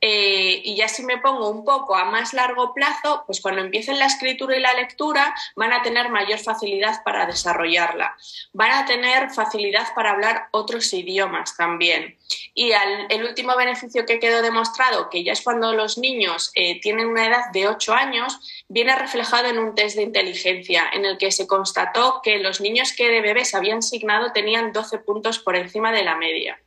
eh, 0.00 0.60
y 0.62 0.76
ya 0.76 0.88
si 0.88 1.02
me 1.02 1.18
pongo 1.18 1.48
un 1.48 1.64
poco 1.64 1.96
a 1.96 2.04
más 2.04 2.34
largo 2.34 2.74
plazo, 2.74 3.22
pues 3.26 3.40
cuando 3.40 3.62
empiecen 3.62 3.98
la 3.98 4.06
escritura 4.06 4.56
y 4.56 4.60
la 4.60 4.74
lectura 4.74 5.34
van 5.54 5.72
a 5.72 5.82
tener 5.82 6.10
mayor 6.10 6.38
facilidad 6.38 7.02
para 7.02 7.24
desarrollarla. 7.24 8.16
Van 8.52 8.72
a 8.72 8.84
tener 8.84 9.30
facilidad 9.30 9.94
para 9.94 10.10
hablar 10.10 10.48
otros 10.50 10.92
idiomas 10.92 11.56
también. 11.56 12.16
Y 12.54 12.72
el 13.08 13.24
último 13.24 13.56
beneficio 13.56 14.04
que 14.04 14.18
quedó 14.18 14.42
demostrado, 14.42 15.08
que 15.08 15.24
ya 15.24 15.32
es 15.32 15.42
cuando 15.42 15.72
los 15.72 15.98
niños 15.98 16.50
eh, 16.54 16.80
tienen 16.80 17.06
una 17.06 17.26
edad 17.26 17.50
de 17.52 17.68
8 17.68 17.94
años, 17.94 18.38
viene 18.68 18.94
reflejado 18.96 19.48
en 19.48 19.58
un 19.58 19.74
test 19.74 19.96
de 19.96 20.02
inteligencia 20.02 20.84
en 20.92 21.04
el 21.04 21.18
que 21.18 21.32
se 21.32 21.46
constató 21.46 22.20
que 22.22 22.38
los 22.38 22.60
niños 22.60 22.92
que 22.92 23.08
de 23.08 23.20
bebés 23.20 23.54
habían 23.54 23.82
signado 23.82 24.32
tenían 24.32 24.72
12 24.72 24.98
puntos 24.98 25.38
por 25.38 25.56
encima 25.56 25.92
de 25.92 26.04
la 26.04 26.16
media. 26.16 26.60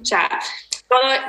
O 0.00 0.04
sea, 0.04 0.40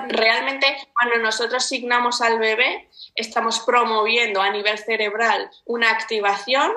realmente 0.10 0.66
cuando 0.94 1.18
nosotros 1.18 1.66
signamos 1.66 2.22
al 2.22 2.40
bebé, 2.40 2.90
estamos 3.16 3.60
promoviendo 3.62 4.42
a 4.42 4.50
nivel 4.50 4.78
cerebral 4.78 5.50
una 5.66 5.92
activación 5.92 6.74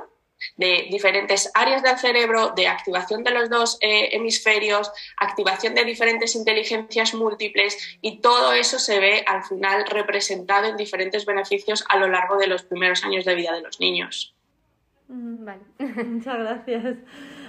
de 0.57 0.87
diferentes 0.91 1.51
áreas 1.55 1.83
del 1.83 1.97
cerebro, 1.99 2.53
de 2.55 2.69
activación 2.69 3.25
de 3.25 3.31
los 3.31 3.49
dos 3.49 3.79
eh, 3.81 4.11
hemisferios, 4.13 4.91
activación 5.17 5.75
de 5.75 5.85
diferentes 5.85 6.35
inteligencias 6.35 7.15
múltiples 7.15 7.99
y 8.01 8.19
todo 8.21 8.53
eso 8.53 8.79
se 8.79 9.01
ve 9.01 9.25
al 9.27 9.45
final 9.45 9.87
representado 9.87 10.67
en 10.67 10.77
diferentes 10.77 11.25
beneficios 11.25 11.85
a 11.89 11.99
lo 11.99 12.09
largo 12.09 12.37
de 12.37 12.47
los 12.47 12.63
primeros 12.65 13.05
años 13.05 13.25
de 13.25 13.35
vida 13.35 13.55
de 13.55 13.63
los 13.63 13.81
niños. 13.81 14.35
Mm, 15.09 15.45
vale, 15.45 15.63
muchas 16.05 16.39
gracias. 16.39 16.97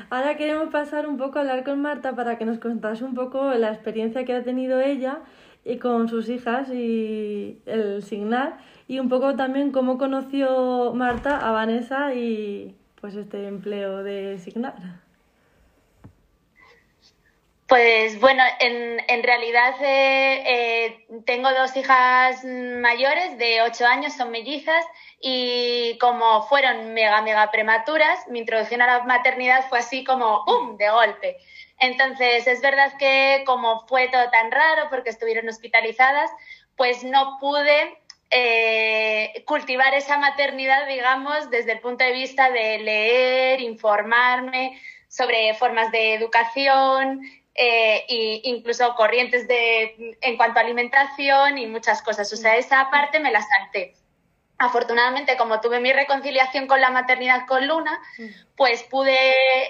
Ahora 0.10 0.38
queremos 0.38 0.70
pasar 0.70 1.06
un 1.06 1.18
poco 1.18 1.38
a 1.38 1.42
hablar 1.42 1.66
con 1.66 1.82
Marta 1.82 2.16
para 2.16 2.38
que 2.38 2.46
nos 2.46 2.60
contase 2.60 3.04
un 3.04 3.14
poco 3.14 3.52
la 3.56 3.74
experiencia 3.74 4.24
que 4.24 4.34
ha 4.34 4.44
tenido 4.44 4.80
ella 4.80 5.20
y 5.66 5.80
con 5.80 6.08
sus 6.08 6.30
hijas 6.30 6.70
y 6.70 7.60
el 7.66 8.02
signar 8.04 8.58
y 8.88 9.00
un 9.00 9.10
poco 9.10 9.36
también 9.36 9.72
cómo 9.72 9.98
conoció 9.98 10.94
Marta 10.94 11.38
a 11.46 11.52
Vanessa 11.52 12.14
y 12.14 12.74
pues 13.02 13.16
este 13.16 13.48
empleo 13.48 14.02
de 14.02 14.40
signar. 14.40 14.76
Pues 17.68 18.18
bueno, 18.22 18.44
en, 18.62 19.02
en 19.10 19.24
realidad 19.24 19.74
eh, 19.82 20.44
eh, 20.48 21.06
tengo 21.26 21.52
dos 21.52 21.76
hijas 21.76 22.46
mayores 22.46 23.38
de 23.38 23.62
8 23.62 23.86
años, 23.86 24.14
son 24.14 24.32
mellizas, 24.32 24.86
y 25.20 25.98
como 26.00 26.44
fueron 26.44 26.94
mega, 26.94 27.22
mega 27.22 27.50
prematuras, 27.52 28.28
mi 28.28 28.40
introducción 28.40 28.82
a 28.82 28.88
la 28.88 29.04
maternidad 29.04 29.68
fue 29.70 29.80
así 29.80 30.04
como 30.04 30.46
¡pum! 30.46 30.78
de 30.78 30.90
golpe. 30.90 31.38
Entonces, 31.80 32.48
es 32.48 32.62
verdad 32.62 32.94
que 32.98 33.44
como 33.46 33.86
fue 33.88 34.10
todo 34.10 34.30
tan 34.30 34.52
raro 34.52 34.90
porque 34.90 35.10
estuvieron 35.10 35.48
hospitalizadas, 35.50 36.30
pues 36.76 37.04
no 37.04 37.38
pude 37.40 37.98
eh, 38.30 39.44
cultivar 39.46 39.94
esa 39.94 40.18
maternidad, 40.18 40.88
digamos, 40.88 41.50
desde 41.50 41.74
el 41.74 41.80
punto 41.80 42.04
de 42.04 42.12
vista 42.12 42.52
de 42.52 42.80
leer, 42.80 43.62
informarme 43.62 44.80
sobre 45.08 45.54
formas 45.56 45.92
de 45.92 46.14
educación, 46.14 47.22
eh, 47.56 48.06
incluso 48.44 48.94
corrientes 48.96 49.48
de, 49.48 50.18
en 50.22 50.38
cuanto 50.38 50.60
a 50.60 50.64
alimentación 50.64 51.58
y 51.58 51.66
muchas 51.66 52.02
cosas. 52.02 52.32
O 52.34 52.36
sea, 52.36 52.56
esa 52.58 52.90
parte 52.92 53.20
me 53.20 53.32
la 53.32 53.42
salté. 53.42 53.96
Afortunadamente, 54.60 55.38
como 55.38 55.62
tuve 55.62 55.80
mi 55.80 55.94
reconciliación 55.94 56.68
con 56.68 56.82
la 56.82 56.90
maternidad 56.90 57.46
con 57.48 57.68
Luna, 57.68 58.00
pues 58.56 58.84
pude 58.84 59.16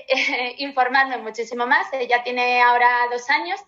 eh, 0.08 0.56
informarme 0.60 1.18
muchísimo 1.18 1.68
más. 1.68 1.92
Ella 1.94 2.24
tiene 2.24 2.62
ahora 2.62 2.90
dos 3.12 3.30
años 3.30 3.60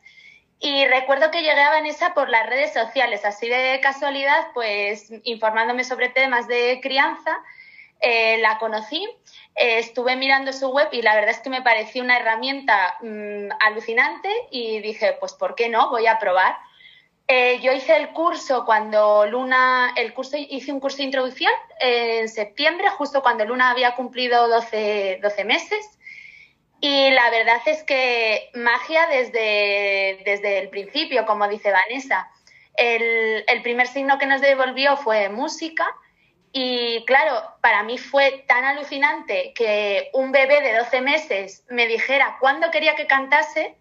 y 0.59 0.85
recuerdo 0.85 1.31
que 1.31 1.41
llegué 1.41 1.61
a 1.61 1.71
Vanessa 1.71 2.13
por 2.13 2.29
las 2.29 2.47
redes 2.47 2.73
sociales, 2.73 3.23
así 3.25 3.47
de 3.47 3.79
casualidad, 3.81 4.47
pues 4.53 5.11
informándome 5.23 5.83
sobre 5.83 6.09
temas 6.09 6.47
de 6.47 6.79
crianza 6.81 7.39
eh, 8.01 8.38
la 8.38 8.57
conocí, 8.59 9.03
eh, 9.55 9.79
estuve 9.79 10.15
mirando 10.15 10.53
su 10.53 10.69
web 10.69 10.88
y 10.93 11.01
la 11.01 11.15
verdad 11.15 11.31
es 11.31 11.39
que 11.39 11.49
me 11.49 11.61
pareció 11.61 12.01
una 12.01 12.17
herramienta 12.17 12.95
mm, 13.01 13.49
alucinante 13.59 14.29
y 14.51 14.79
dije, 14.79 15.17
pues 15.19 15.33
¿por 15.33 15.55
qué 15.55 15.67
no? 15.67 15.89
Voy 15.89 16.07
a 16.07 16.17
probar. 16.17 16.55
Eh, 17.31 17.59
yo 17.62 17.71
hice 17.71 17.95
el 17.95 18.09
curso 18.09 18.65
cuando 18.65 19.27
Luna, 19.27 19.93
el 19.95 20.15
curso, 20.15 20.36
hice 20.36 20.71
un 20.71 20.79
curso 20.79 20.98
de 20.98 21.03
introducción 21.03 21.51
en 21.79 22.27
septiembre, 22.27 22.89
justo 22.89 23.21
cuando 23.21 23.45
Luna 23.45 23.69
había 23.69 23.93
cumplido 23.93 24.48
12, 24.48 25.19
12 25.21 25.45
meses. 25.45 26.00
Y 26.81 27.12
la 27.12 27.29
verdad 27.29 27.62
es 27.67 27.83
que 27.83 28.50
magia 28.55 29.05
desde, 29.05 30.24
desde 30.25 30.57
el 30.57 30.69
principio, 30.69 31.27
como 31.27 31.48
dice 31.48 31.71
Vanessa. 31.71 32.31
El, 32.74 33.43
el 33.48 33.62
primer 33.62 33.86
signo 33.86 34.17
que 34.17 34.25
nos 34.25 34.41
devolvió 34.41 34.98
fue 34.98 35.29
música 35.29 35.86
y 36.51 37.05
claro, 37.05 37.43
para 37.62 37.83
mí 37.83 38.00
fue 38.00 38.43
tan 38.48 38.63
alucinante 38.63 39.53
que 39.53 40.09
un 40.13 40.31
bebé 40.31 40.62
de 40.62 40.77
12 40.79 41.01
meses 41.01 41.63
me 41.69 41.86
dijera 41.86 42.38
cuándo 42.39 42.71
quería 42.71 42.95
que 42.95 43.05
cantase, 43.05 43.75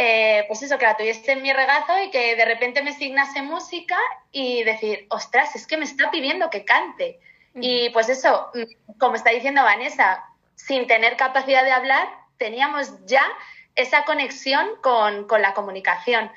eh, 0.00 0.44
pues 0.46 0.62
eso, 0.62 0.78
que 0.78 0.84
la 0.84 0.96
tuviese 0.96 1.32
en 1.32 1.42
mi 1.42 1.52
regazo 1.52 2.00
y 2.00 2.10
que 2.10 2.36
de 2.36 2.44
repente 2.44 2.84
me 2.84 2.92
signase 2.92 3.42
música 3.42 3.98
y 4.30 4.62
decir, 4.62 5.06
ostras, 5.10 5.56
es 5.56 5.66
que 5.66 5.76
me 5.76 5.84
está 5.84 6.12
pidiendo 6.12 6.50
que 6.50 6.64
cante. 6.64 7.18
Y 7.60 7.90
pues 7.90 8.08
eso, 8.08 8.52
como 8.98 9.16
está 9.16 9.30
diciendo 9.30 9.64
Vanessa, 9.64 10.24
sin 10.54 10.86
tener 10.86 11.16
capacidad 11.16 11.64
de 11.64 11.72
hablar, 11.72 12.08
teníamos 12.36 12.92
ya 13.06 13.24
esa 13.74 14.04
conexión 14.04 14.68
con, 14.82 15.26
con 15.26 15.42
la 15.42 15.54
comunicación. 15.54 16.30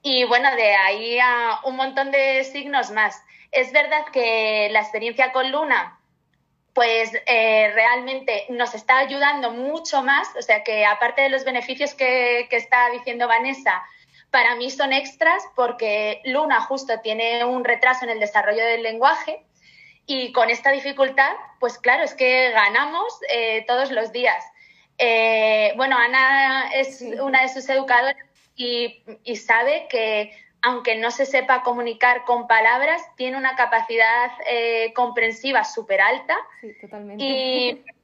Y 0.00 0.24
bueno, 0.24 0.54
de 0.56 0.74
ahí 0.74 1.18
a 1.18 1.60
un 1.64 1.76
montón 1.76 2.10
de 2.10 2.42
signos 2.44 2.90
más. 2.90 3.22
Es 3.52 3.70
verdad 3.72 4.06
que 4.14 4.70
la 4.70 4.80
experiencia 4.80 5.30
con 5.32 5.52
Luna, 5.52 5.98
pues 6.74 7.12
eh, 7.26 7.70
realmente 7.72 8.46
nos 8.50 8.74
está 8.74 8.98
ayudando 8.98 9.52
mucho 9.52 10.02
más, 10.02 10.28
o 10.36 10.42
sea 10.42 10.64
que 10.64 10.84
aparte 10.84 11.22
de 11.22 11.28
los 11.28 11.44
beneficios 11.44 11.94
que, 11.94 12.48
está 12.50 12.90
diciendo 12.90 13.28
Vanessa, 13.28 13.82
para 14.30 14.56
mí 14.56 14.70
son 14.70 14.92
extras 14.92 15.44
porque 15.54 16.20
Luna 16.24 16.60
justo 16.60 17.00
tiene 17.00 17.44
un 17.44 17.64
retraso 17.64 18.04
en 18.04 18.10
el 18.10 18.18
desarrollo 18.18 18.64
del 18.64 18.82
lenguaje 18.82 19.44
y 20.06 20.32
con 20.32 20.50
esta 20.50 20.72
dificultad, 20.72 21.32
pues 21.60 21.78
claro, 21.78 22.02
es 22.02 22.14
que 22.14 22.50
ganamos 22.50 23.20
eh, 23.30 23.64
todos 23.68 23.92
los 23.92 24.10
días. 24.10 24.44
Eh, 24.98 25.72
bueno, 25.76 25.96
Ana 25.96 26.70
es 26.74 27.02
una 27.20 27.42
de 27.42 27.48
sus 27.48 27.68
educadoras 27.68 28.16
y, 28.56 29.04
y 29.22 29.36
sabe 29.36 29.86
que 29.88 30.36
aunque 30.64 30.96
no 30.96 31.10
se 31.10 31.26
sepa 31.26 31.62
comunicar 31.62 32.24
con 32.24 32.46
palabras, 32.46 33.02
tiene 33.16 33.36
una 33.36 33.54
capacidad 33.54 34.30
eh, 34.48 34.92
comprensiva 34.94 35.62
súper 35.62 36.00
alta. 36.00 36.36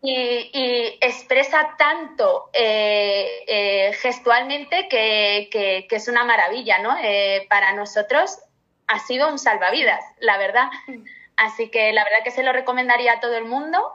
Y, 0.00 0.96
expresa 1.00 1.74
tanto 1.76 2.50
eh, 2.52 3.42
eh, 3.48 3.92
gestualmente 3.94 4.86
que, 4.88 5.88
es 5.90 6.06
una 6.06 6.24
maravilla, 6.24 6.78
¿no? 6.78 6.94
para 7.48 7.72
nosotros 7.72 8.38
ha 8.86 9.00
sido 9.00 9.28
un 9.28 9.40
salvavidas, 9.40 10.04
la 10.20 10.38
verdad. 10.38 10.68
Así 11.36 11.68
que 11.68 11.92
la 11.92 12.04
verdad 12.04 12.18
que 12.22 12.30
se 12.30 12.44
lo 12.44 12.52
recomendaría 12.52 13.14
a 13.14 13.20
todo 13.20 13.36
el 13.36 13.46
mundo 13.46 13.92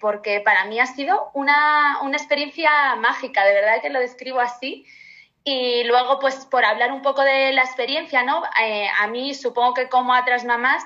porque 0.00 0.40
para 0.40 0.64
mí 0.64 0.80
ha 0.80 0.86
sido 0.86 1.30
una, 1.34 2.00
una 2.00 2.16
experiencia 2.16 2.96
mágica, 2.96 3.44
de 3.44 3.52
verdad 3.52 3.82
que 3.82 3.90
lo 3.90 4.00
describo 4.00 4.40
así. 4.40 4.86
Y 5.48 5.84
luego, 5.84 6.18
pues 6.18 6.44
por 6.44 6.64
hablar 6.64 6.90
un 6.90 7.02
poco 7.02 7.22
de 7.22 7.52
la 7.52 7.62
experiencia, 7.62 8.24
¿no? 8.24 8.42
Eh, 8.60 8.88
a 8.98 9.06
mí, 9.06 9.32
supongo 9.32 9.74
que 9.74 9.88
como 9.88 10.12
a 10.12 10.22
otras 10.22 10.44
mamás 10.44 10.84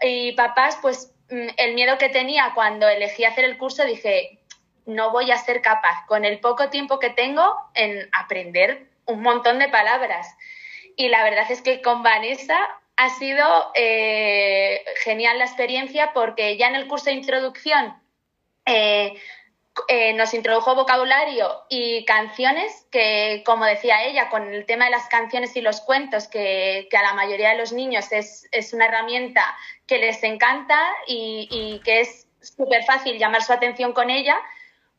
y 0.00 0.30
papás, 0.32 0.78
pues 0.80 1.12
mm, 1.28 1.48
el 1.56 1.74
miedo 1.74 1.98
que 1.98 2.08
tenía 2.08 2.52
cuando 2.54 2.88
elegí 2.88 3.24
hacer 3.24 3.44
el 3.44 3.58
curso, 3.58 3.84
dije, 3.84 4.38
no 4.84 5.10
voy 5.10 5.32
a 5.32 5.38
ser 5.38 5.60
capaz, 5.60 6.06
con 6.06 6.24
el 6.24 6.38
poco 6.38 6.70
tiempo 6.70 7.00
que 7.00 7.10
tengo, 7.10 7.56
en 7.74 8.08
aprender 8.12 8.86
un 9.06 9.22
montón 9.22 9.58
de 9.58 9.70
palabras. 9.70 10.36
Y 10.94 11.08
la 11.08 11.24
verdad 11.24 11.50
es 11.50 11.60
que 11.60 11.82
con 11.82 12.04
Vanessa 12.04 12.60
ha 12.96 13.10
sido 13.10 13.72
eh, 13.74 14.84
genial 15.02 15.38
la 15.38 15.46
experiencia 15.46 16.12
porque 16.12 16.56
ya 16.56 16.68
en 16.68 16.76
el 16.76 16.86
curso 16.86 17.06
de 17.06 17.16
introducción 17.16 18.00
eh, 18.66 19.14
eh, 19.88 20.12
nos 20.14 20.34
introdujo 20.34 20.74
vocabulario 20.74 21.64
y 21.68 22.04
canciones 22.04 22.86
que, 22.90 23.42
como 23.44 23.64
decía 23.64 24.04
ella, 24.04 24.28
con 24.28 24.52
el 24.52 24.64
tema 24.66 24.86
de 24.86 24.90
las 24.90 25.06
canciones 25.08 25.54
y 25.56 25.60
los 25.60 25.80
cuentos, 25.80 26.28
que, 26.28 26.88
a 26.96 27.02
la 27.02 27.14
mayoría 27.14 27.50
de 27.50 27.58
los 27.58 27.72
niños 27.72 28.10
es, 28.12 28.48
una 28.72 28.86
herramienta 28.86 29.56
que 29.86 29.98
les 29.98 30.22
encanta 30.22 30.78
y, 31.06 31.80
que 31.84 32.00
es 32.00 32.26
súper 32.40 32.84
fácil 32.84 33.18
llamar 33.18 33.42
su 33.42 33.52
atención 33.52 33.92
con 33.92 34.10
ella, 34.10 34.36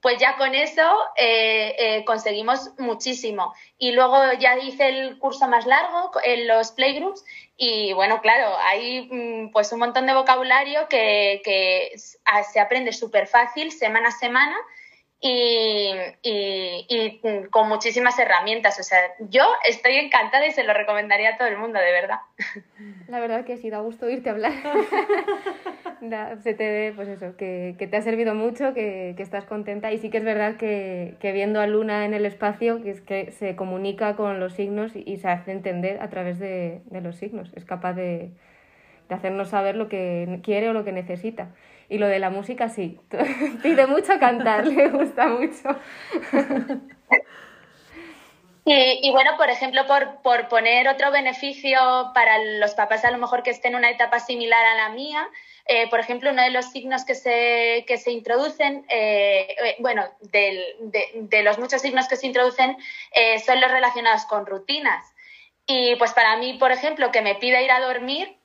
pues 0.01 0.20
ya 0.20 0.38
con 0.38 0.54
eso 0.56 0.84
eh, 1.16 1.75
eh, 1.77 2.06
conseguimos 2.06 2.72
muchísimo. 2.77 3.54
Y 3.77 3.92
luego 3.92 4.34
ya 4.39 4.58
hice 4.58 4.88
el 4.89 5.20
curso 5.20 5.48
más 5.48 5.66
largo 5.66 6.12
en 6.24 6.48
los 6.48 6.72
playgroups 6.72 7.24
y 7.58 7.94
bueno, 7.94 8.22
claro, 8.22 8.56
hay 8.60 9.08
mm, 9.10 9.51
pues 9.51 9.72
un 9.72 9.80
montón 9.80 10.06
de 10.06 10.13
vocabulario 10.13 10.88
que, 10.88 11.42
que 11.44 11.94
se 11.98 12.60
aprende 12.60 12.94
súper 12.94 13.27
fácil 13.27 13.72
semana 13.72 14.10
a 14.10 14.12
semana 14.12 14.56
y, 15.19 15.93
y, 16.21 17.21
con 17.50 17.67
muchísimas 17.69 18.17
herramientas. 18.19 18.79
O 18.79 18.83
sea, 18.83 19.00
yo 19.19 19.43
estoy 19.67 19.95
encantada 19.95 20.45
y 20.45 20.51
se 20.51 20.63
lo 20.63 20.74
recomendaría 20.74 21.31
a 21.31 21.38
todo 21.38 21.47
el 21.47 21.57
mundo, 21.57 21.79
de 21.79 21.91
verdad. 21.91 22.19
La 23.07 23.19
verdad 23.19 23.43
que 23.45 23.57
sí, 23.57 23.69
da 23.69 23.79
gusto 23.79 24.05
oírte 24.05 24.29
hablar. 24.29 24.53
se 26.43 26.53
te 26.53 26.69
ve, 26.69 26.93
pues 26.95 27.07
eso, 27.07 27.36
que, 27.36 27.75
que, 27.79 27.88
te 27.88 27.97
ha 27.97 28.01
servido 28.01 28.36
mucho, 28.36 28.74
que, 28.74 29.15
que, 29.17 29.24
estás 29.24 29.45
contenta. 29.45 29.91
Y 29.91 29.97
sí 29.97 30.12
que 30.12 30.19
es 30.19 30.24
verdad 30.24 30.57
que, 30.57 31.15
que, 31.19 31.31
viendo 31.31 31.59
a 31.59 31.67
Luna 31.67 32.05
en 32.05 32.13
el 32.13 32.25
espacio, 32.25 32.83
que 32.83 32.91
es 32.91 33.01
que 33.01 33.31
se 33.31 33.55
comunica 33.55 34.15
con 34.15 34.39
los 34.39 34.53
signos 34.53 34.91
y, 34.95 35.17
se 35.17 35.27
hace 35.27 35.51
entender 35.51 36.00
a 36.01 36.09
través 36.09 36.38
de, 36.38 36.81
de 36.86 37.01
los 37.01 37.15
signos. 37.15 37.51
Es 37.55 37.65
capaz 37.65 37.93
de, 37.93 38.29
de 39.09 39.15
hacernos 39.15 39.50
saber 39.50 39.75
lo 39.75 39.89
que 39.89 40.41
quiere 40.43 40.69
o 40.69 40.74
lo 40.74 40.83
que 40.83 40.91
necesita. 40.91 41.50
Y 41.89 41.98
lo 41.98 42.08
de 42.08 42.20
la 42.20 42.29
música 42.29 42.70
sí, 42.70 43.00
pide 43.63 43.88
mucho 43.88 44.20
cantar, 44.20 44.67
le 44.67 44.89
gusta 44.89 45.27
mucho. 45.27 45.70
Y, 48.70 49.12
bueno, 49.12 49.38
por 49.38 49.50
ejemplo, 49.50 49.88
por, 49.88 50.22
por, 50.22 50.50
poner 50.50 50.89
otro 50.89 51.10
beneficio 51.10 51.79
para 52.13 52.38
los 52.60 52.74
papás 52.74 53.06
a 53.06 53.12
lo 53.12 53.17
mejor 53.17 53.41
que 53.41 53.51
estén 53.51 53.72
en 53.72 53.79
una 53.79 53.89
etapa 53.89 54.20
similar 54.20 54.65
a 54.65 54.75
la 54.75 54.89
mía, 54.89 55.25
eh, 55.70 55.89
por 55.89 56.00
ejemplo, 56.00 56.32
uno 56.32 56.41
de 56.41 56.51
los 56.51 56.65
signos 56.72 57.03
que 57.03 57.13
se, 57.13 57.84
que 57.88 57.98
se 57.98 58.12
introducen, 58.12 58.86
eh, 58.89 59.56
eh, 59.63 59.75
bueno, 59.79 60.06
de, 60.32 60.75
de, 61.13 61.44
los 61.44 61.60
muchos 61.60 61.82
signos 61.82 62.08
que 62.08 62.15
se 62.15 62.27
introducen 62.27 62.77
son 63.46 63.60
los 63.60 63.72
relacionados 63.72 64.25
con 64.25 64.46
rutinas. 64.46 65.03
Y 65.65 65.96
pues 65.98 66.13
para 66.13 66.38
mí, 66.38 66.53
por 66.53 66.72
ejemplo, 66.72 67.12
que 67.12 67.22
me 67.22 67.36
pida 67.36 67.62
ir 67.62 67.72
a 67.72 67.82
dormir, 67.82 68.37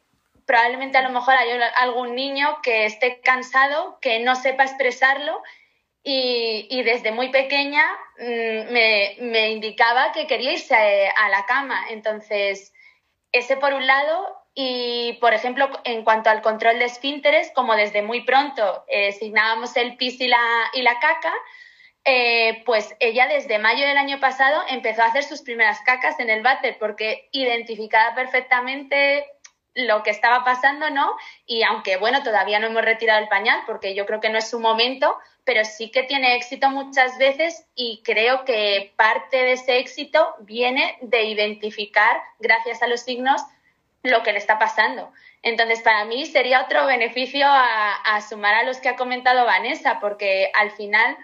probablemente 0.46 0.98
a 0.98 1.02
lo 1.02 1.10
mejor 1.10 1.34
hay 1.34 1.50
algún 1.76 2.14
niño 2.14 2.58
que 2.62 2.86
esté 2.86 3.20
cansado, 3.20 3.98
que 4.00 4.20
no 4.20 4.36
sepa 4.36 4.64
expresarlo 4.64 5.42
y, 6.04 6.82
desde 6.82 7.12
muy 7.12 7.28
pequeña 7.28 7.84
mm, 8.18 8.72
me, 8.72 9.50
indicaba 9.50 10.12
que 10.12 10.26
quería 10.26 10.52
irse 10.52 10.74
a, 10.74 11.28
la 11.28 11.46
cama. 11.46 11.86
Entonces, 11.90 12.72
ese 13.30 13.56
por 13.56 13.72
un 13.72 13.86
lado. 13.86 14.38
Y, 14.54 15.14
por 15.22 15.32
ejemplo, 15.32 15.70
en 15.84 16.04
cuanto 16.04 16.28
al 16.28 16.42
control 16.42 16.78
de 16.78 16.84
esfínteres, 16.84 17.50
como 17.54 17.74
desde 17.74 18.02
muy 18.02 18.22
pronto 18.22 18.84
eh, 18.86 19.08
asignábamos 19.08 19.74
el 19.78 19.96
pis 19.96 20.20
y 20.20 20.28
la, 20.28 20.38
y 20.74 20.82
la 20.82 21.00
caca, 21.00 21.32
eh, 22.04 22.62
pues 22.66 22.94
ella 23.00 23.28
desde 23.28 23.58
mayo 23.58 23.86
del 23.86 23.96
año 23.96 24.20
pasado 24.20 24.60
empezó 24.68 25.02
a 25.02 25.06
hacer 25.06 25.22
sus 25.22 25.40
primeras 25.40 25.80
cacas 25.82 26.18
en 26.18 26.28
el 26.28 26.42
váter 26.42 26.76
porque 26.78 27.28
identificaba 27.32 28.14
perfectamente 28.14 29.24
lo 29.74 30.02
que 30.02 30.10
estaba 30.10 30.44
pasando, 30.44 30.90
¿no? 30.90 31.16
Y 31.46 31.62
aunque, 31.62 31.96
bueno, 31.96 32.22
todavía 32.22 32.58
no 32.58 32.66
hemos 32.66 32.84
retirado 32.84 33.20
el 33.20 33.28
pañal 33.28 33.62
porque 33.66 33.94
yo 33.94 34.06
creo 34.06 34.20
que 34.20 34.28
no 34.28 34.38
es 34.38 34.48
su 34.50 34.60
momento, 34.60 35.16
pero 35.44 35.64
sí 35.64 35.90
que 35.90 36.02
tiene 36.02 36.36
éxito 36.36 36.70
muchas 36.70 37.18
veces 37.18 37.66
y 37.74 38.02
creo 38.04 38.44
que 38.44 38.92
parte 38.96 39.36
de 39.38 39.52
ese 39.52 39.78
éxito 39.78 40.34
viene 40.40 40.98
de 41.00 41.24
identificar, 41.24 42.20
gracias 42.38 42.82
a 42.82 42.86
los 42.86 43.00
signos, 43.00 43.42
lo 44.02 44.22
que 44.22 44.32
le 44.32 44.38
está 44.38 44.58
pasando. 44.58 45.12
Entonces, 45.42 45.80
para 45.80 46.04
mí 46.04 46.26
sería 46.26 46.62
otro 46.62 46.86
beneficio 46.86 47.46
a, 47.48 48.20
sumar 48.28 48.54
a 48.54 48.62
los 48.62 48.78
que 48.78 48.88
ha 48.88 48.96
comentado 48.96 49.44
Vanessa, 49.44 49.98
porque 50.00 50.50
al 50.54 50.70
final 50.70 51.16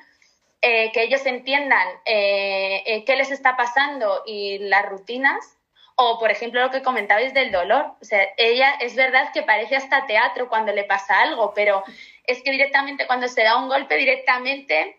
eh, 0.63 0.91
que 0.93 1.05
ellos 1.05 1.25
entiendan 1.27 1.87
eh, 2.05 2.83
eh, 2.87 3.05
qué 3.05 3.17
les 3.17 3.31
está 3.31 3.57
pasando 3.57 4.23
y 4.27 4.59
las 4.59 4.87
rutinas, 4.87 5.58
o 6.01 6.19
por 6.21 6.31
ejemplo 6.31 6.61
lo 6.61 6.71
que 6.71 6.81
comentabais 6.81 7.35
del 7.35 7.51
dolor. 7.51 7.95
O 8.01 8.05
sea, 8.05 8.29
ella 8.37 8.75
es 8.81 8.95
verdad 8.95 9.33
que 9.33 9.43
parece 9.43 9.75
hasta 9.75 10.07
teatro 10.07 10.49
cuando 10.49 10.73
le 10.73 10.85
pasa 10.85 11.21
algo, 11.21 11.53
pero 11.55 11.83
es 12.25 12.41
que 12.43 12.53
directamente 12.53 13.09
cuando 13.09 13.27
se 13.27 13.43
da 13.43 13.57
un 13.57 13.69
golpe, 13.69 13.97
directamente 13.97 14.97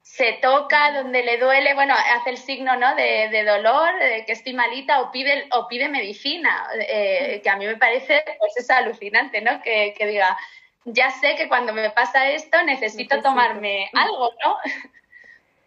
se 0.00 0.32
toca 0.40 0.92
donde 0.92 1.22
le 1.22 1.36
duele, 1.36 1.74
bueno, 1.74 1.94
hace 1.94 2.30
el 2.30 2.38
signo 2.38 2.74
¿no? 2.76 2.94
de, 2.94 3.44
dolor, 3.44 3.98
de 3.98 4.24
que 4.24 4.32
estoy 4.32 4.54
malita 4.54 5.02
o 5.02 5.12
pide, 5.12 5.46
o 5.52 5.68
pide 5.68 5.90
medicina, 5.90 6.66
que 6.88 7.48
a 7.48 7.56
mí 7.56 7.66
me 7.66 7.76
parece 7.76 8.24
pues 8.38 8.56
es 8.56 8.70
alucinante, 8.70 9.42
¿no? 9.42 9.60
Que, 9.60 9.94
que 9.96 10.06
diga, 10.06 10.38
ya 10.86 11.10
sé 11.10 11.36
que 11.36 11.48
cuando 11.48 11.74
me 11.74 11.90
pasa 11.90 12.30
esto 12.30 12.62
necesito, 12.62 13.20
tomarme 13.20 13.90
algo, 13.92 14.32
¿no? 14.42 14.56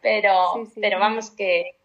Pero, 0.02 0.68
pero 0.82 1.00
vamos 1.00 1.32
que... 1.32 1.78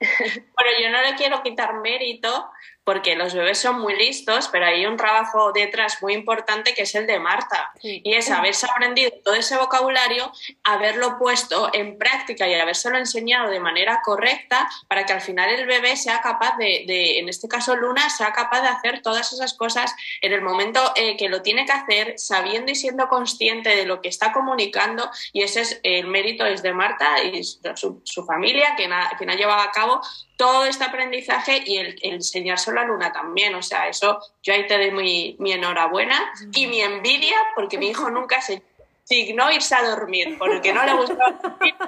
Bueno, 0.00 0.80
yo 0.82 0.90
no 0.90 1.02
le 1.02 1.14
quiero 1.14 1.42
quitar 1.42 1.74
mérito 1.80 2.50
porque 2.84 3.14
los 3.14 3.34
bebés 3.34 3.58
son 3.58 3.80
muy 3.80 3.94
listos, 3.96 4.48
pero 4.48 4.66
hay 4.66 4.86
un 4.86 4.96
trabajo 4.96 5.52
detrás 5.52 6.02
muy 6.02 6.14
importante 6.14 6.74
que 6.74 6.82
es 6.82 6.94
el 6.94 7.06
de 7.06 7.20
Marta. 7.20 7.72
Y 7.82 8.14
es 8.14 8.30
haberse 8.30 8.66
aprendido 8.66 9.10
todo 9.24 9.34
ese 9.34 9.56
vocabulario, 9.56 10.32
haberlo 10.64 11.18
puesto 11.18 11.70
en 11.72 11.98
práctica 11.98 12.48
y 12.48 12.54
habérselo 12.54 12.98
enseñado 12.98 13.50
de 13.50 13.60
manera 13.60 14.00
correcta 14.02 14.68
para 14.88 15.04
que 15.04 15.12
al 15.12 15.20
final 15.20 15.50
el 15.50 15.66
bebé 15.66 15.96
sea 15.96 16.20
capaz 16.20 16.56
de, 16.56 17.18
en 17.18 17.28
este 17.28 17.48
caso 17.48 17.76
Luna, 17.76 18.08
sea 18.10 18.32
capaz 18.32 18.62
de 18.62 18.68
hacer 18.68 19.02
todas 19.02 19.32
esas 19.32 19.54
cosas 19.54 19.94
en 20.22 20.32
el 20.32 20.42
momento 20.42 20.80
eh, 20.96 21.16
que 21.16 21.28
lo 21.28 21.42
tiene 21.42 21.66
que 21.66 21.72
hacer, 21.72 22.14
sabiendo 22.18 22.72
y 22.72 22.74
siendo 22.74 23.08
consciente 23.08 23.76
de 23.76 23.84
lo 23.84 24.00
que 24.00 24.08
está 24.08 24.32
comunicando. 24.32 25.10
Y 25.32 25.42
ese 25.42 25.60
es 25.60 25.80
el 25.82 26.06
mérito 26.06 26.46
es 26.46 26.62
de 26.62 26.72
Marta 26.72 27.22
y 27.22 27.42
su, 27.44 28.24
familia, 28.26 28.74
quien 28.76 28.92
ha, 28.92 29.10
quien 29.16 29.30
ha 29.30 29.34
llevado 29.34 29.60
a 29.60 29.70
cabo 29.70 30.00
todo 30.40 30.64
este 30.64 30.84
aprendizaje 30.84 31.62
y 31.66 31.76
el, 31.76 32.22
enseñárselo 32.70 32.80
a 32.80 32.84
Luna 32.84 33.12
también. 33.12 33.54
O 33.54 33.62
sea, 33.62 33.88
eso 33.88 34.20
yo 34.42 34.54
ahí 34.54 34.66
te 34.66 34.76
doy 34.76 34.90
mi, 34.90 35.36
mi 35.38 35.52
enhorabuena 35.52 36.32
y 36.52 36.66
mi 36.66 36.80
envidia 36.80 37.36
porque 37.54 37.78
mi 37.78 37.88
hijo 37.88 38.10
nunca 38.10 38.40
se 38.40 38.62
signó 39.04 39.50
irse 39.50 39.74
a 39.74 39.82
dormir 39.82 40.36
porque 40.38 40.72
no 40.72 40.84
le 40.84 40.94
gustaba 40.94 41.36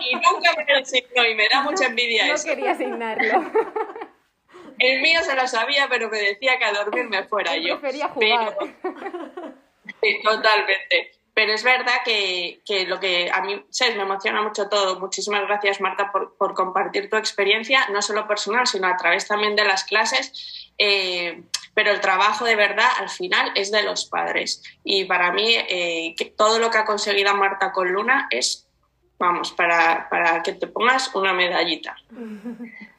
y 0.00 0.14
nunca 0.14 0.52
me 0.56 0.74
lo 0.74 0.84
signó 0.84 1.24
y 1.24 1.34
me 1.34 1.48
da 1.48 1.62
mucha 1.62 1.86
envidia 1.86 2.26
no 2.26 2.34
eso. 2.34 2.48
No 2.48 2.54
quería 2.54 2.72
asignarlo. 2.72 3.50
El 4.78 5.00
mío 5.00 5.20
se 5.22 5.36
lo 5.36 5.46
sabía, 5.46 5.86
pero 5.88 6.08
me 6.08 6.18
decía 6.18 6.58
que 6.58 6.64
a 6.64 6.72
dormir 6.72 7.04
me 7.04 7.22
fuera 7.24 7.56
yo. 7.56 7.78
Prefería 7.78 8.08
jugar. 8.08 8.56
Sí, 10.00 10.20
totalmente. 10.24 11.12
Pero 11.34 11.54
es 11.54 11.64
verdad 11.64 11.94
que, 12.04 12.60
lo 12.86 13.00
que 13.00 13.30
a 13.32 13.40
mí 13.40 13.64
¿sabes? 13.70 13.96
me 13.96 14.02
emociona 14.02 14.42
mucho 14.42 14.68
todo. 14.68 15.00
Muchísimas 15.00 15.42
gracias, 15.46 15.80
Marta, 15.80 16.12
por, 16.12 16.54
compartir 16.54 17.08
tu 17.08 17.16
experiencia, 17.16 17.88
no 17.88 18.02
solo 18.02 18.26
personal, 18.28 18.66
sino 18.66 18.86
a 18.86 18.96
través 18.96 19.26
también 19.26 19.56
de 19.56 19.64
las 19.64 19.84
clases. 19.84 20.72
Eh, 20.76 21.42
pero 21.74 21.90
el 21.90 22.00
trabajo 22.00 22.44
de 22.44 22.56
verdad 22.56 22.88
al 22.98 23.08
final 23.08 23.52
es 23.54 23.70
de 23.70 23.82
los 23.82 24.04
padres. 24.04 24.62
Y 24.84 25.04
para 25.06 25.32
mí, 25.32 25.56
eh, 25.56 26.14
que 26.18 26.26
todo 26.26 26.58
lo 26.58 26.70
que 26.70 26.78
ha 26.78 26.84
conseguido 26.84 27.34
Marta 27.34 27.72
con 27.72 27.90
Luna 27.90 28.28
es, 28.30 28.68
vamos, 29.18 29.52
para, 29.52 30.08
para 30.10 30.42
que 30.42 30.52
te 30.52 30.66
pongas 30.66 31.14
una 31.14 31.32
medallita. 31.32 31.96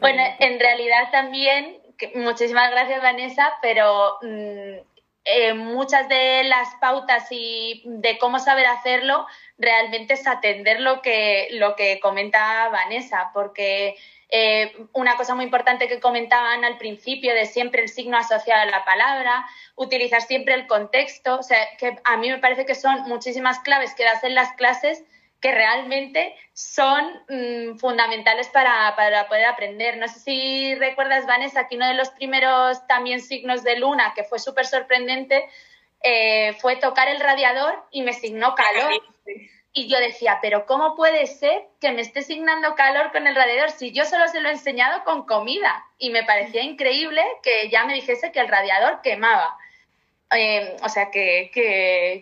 Bueno, 0.00 0.22
en 0.38 0.60
realidad 0.60 1.10
también, 1.10 1.78
muchísimas 2.14 2.70
gracias 2.70 3.02
Vanessa, 3.02 3.52
pero 3.62 4.18
mm, 4.22 4.89
eh, 5.24 5.54
muchas 5.54 6.08
de 6.08 6.44
las 6.44 6.68
pautas 6.80 7.26
y 7.30 7.82
de 7.84 8.18
cómo 8.18 8.38
saber 8.38 8.66
hacerlo 8.66 9.26
realmente 9.58 10.14
es 10.14 10.26
atender 10.26 10.80
lo 10.80 11.02
que, 11.02 11.48
lo 11.52 11.76
que 11.76 12.00
comenta 12.00 12.68
Vanessa, 12.68 13.30
porque 13.34 13.96
eh, 14.30 14.72
una 14.92 15.16
cosa 15.16 15.34
muy 15.34 15.44
importante 15.44 15.88
que 15.88 16.00
comentaban 16.00 16.64
al 16.64 16.78
principio 16.78 17.34
de 17.34 17.46
siempre 17.46 17.82
el 17.82 17.88
signo 17.88 18.16
asociado 18.16 18.62
a 18.62 18.66
la 18.66 18.84
palabra, 18.84 19.44
utilizar 19.74 20.22
siempre 20.22 20.54
el 20.54 20.66
contexto, 20.66 21.38
o 21.38 21.42
sea, 21.42 21.58
que 21.78 21.98
a 22.04 22.16
mí 22.16 22.30
me 22.30 22.38
parece 22.38 22.64
que 22.64 22.74
son 22.74 23.02
muchísimas 23.02 23.58
claves 23.58 23.94
que 23.94 24.04
das 24.04 24.24
en 24.24 24.34
las 24.34 24.52
clases 24.52 25.04
que 25.40 25.52
realmente 25.52 26.34
son 26.52 27.04
mm, 27.28 27.78
fundamentales 27.78 28.48
para, 28.48 28.94
poder 29.28 29.46
aprender. 29.46 29.96
No 29.96 30.06
sé 30.08 30.20
si 30.20 30.74
recuerdas, 30.74 31.26
Vanessa, 31.26 31.66
que 31.66 31.76
uno 31.76 31.88
de 31.88 31.94
los 31.94 32.10
primeros 32.10 32.86
también 32.86 33.20
signos 33.20 33.62
de 33.62 33.76
luna 33.76 34.12
que 34.14 34.24
fue 34.24 34.38
súper 34.38 34.66
sorprendente 34.66 35.48
eh, 36.02 36.54
fue 36.60 36.76
tocar 36.76 37.08
el 37.08 37.20
radiador 37.20 37.82
y 37.90 38.02
me 38.02 38.12
signó 38.12 38.54
calor. 38.54 38.92
Y 39.72 39.88
yo 39.88 39.98
decía, 39.98 40.40
pero 40.42 40.66
¿cómo 40.66 40.96
puede 40.96 41.26
ser 41.26 41.62
que 41.80 41.92
me 41.92 42.02
esté 42.02 42.22
signando 42.22 42.74
calor 42.74 43.12
con 43.12 43.26
el 43.28 43.36
radiador 43.36 43.70
si 43.70 43.92
yo 43.92 44.04
solo 44.04 44.26
se 44.26 44.40
lo 44.40 44.48
he 44.48 44.52
enseñado 44.52 45.04
con 45.04 45.26
comida? 45.26 45.86
Y 45.96 46.10
me 46.10 46.24
parecía 46.24 46.62
increíble 46.62 47.22
que 47.42 47.70
ya 47.70 47.84
me 47.84 47.94
dijese 47.94 48.32
que 48.32 48.40
el 48.40 48.48
radiador 48.48 49.00
quemaba. 49.00 49.56
Eh, 50.32 50.76
o 50.82 50.88
sea 50.88 51.10
que, 51.10 51.50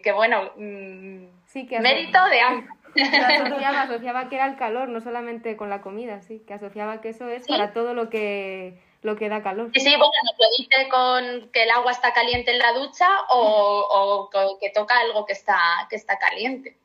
que, 0.03 0.13
bueno, 0.13 0.53
mm, 0.57 1.47
sí, 1.47 1.67
que 1.67 1.81
mérito 1.81 2.23
de 2.27 2.41
ambos 2.41 2.78
asociaba, 3.47 3.83
asociaba 3.83 4.29
que 4.29 4.37
era 4.37 4.47
el 4.47 4.57
calor, 4.57 4.89
no 4.89 5.01
solamente 5.01 5.57
con 5.57 5.71
la 5.71 5.81
comida, 5.81 6.23
sí, 6.23 6.43
que 6.47 6.55
asociaba 6.55 7.01
que 7.01 7.11
eso 7.11 7.29
es 7.29 7.47
para 7.47 7.73
todo 7.73 7.95
lo 7.95 8.11
que 8.11 8.79
lo 9.03 9.17
que 9.17 9.29
da 9.29 9.43
calor. 9.43 9.71
Sí, 9.75 9.91
bueno, 9.91 10.13
nos 10.25 10.39
lo 10.39 10.47
dice 10.59 10.89
con 10.89 11.51
que 11.53 11.63
el 11.63 11.71
agua 11.71 11.93
está 11.93 12.13
caliente 12.13 12.51
en 12.51 12.59
la 12.59 12.73
ducha 12.73 13.09
o, 13.31 14.29
que 14.61 14.71
toca 14.71 14.99
algo 14.99 15.25
que 15.25 15.33
está, 15.33 15.87
que 15.89 15.97
está 15.97 16.19
caliente. 16.19 16.77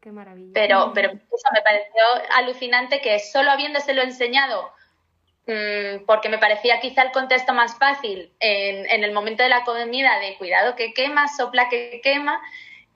Qué 0.00 0.12
maravilla. 0.12 0.50
Pero, 0.52 0.92
pero 0.94 1.10
eso 1.10 1.48
me 1.52 1.62
pareció 1.62 2.02
alucinante 2.36 3.00
que 3.00 3.18
solo 3.18 3.50
habiéndoselo 3.50 4.02
enseñado, 4.02 4.70
mm, 5.46 6.04
porque 6.06 6.28
me 6.28 6.38
parecía 6.38 6.80
quizá 6.80 7.02
el 7.02 7.12
contexto 7.12 7.54
más 7.54 7.78
fácil 7.78 8.30
en, 8.38 8.88
en 8.90 9.02
el 9.02 9.12
momento 9.12 9.42
de 9.42 9.48
la 9.48 9.64
comida 9.64 10.18
de 10.20 10.36
cuidado 10.36 10.76
que 10.76 10.92
quema, 10.92 11.26
sopla 11.28 11.68
que 11.68 12.00
quema, 12.02 12.40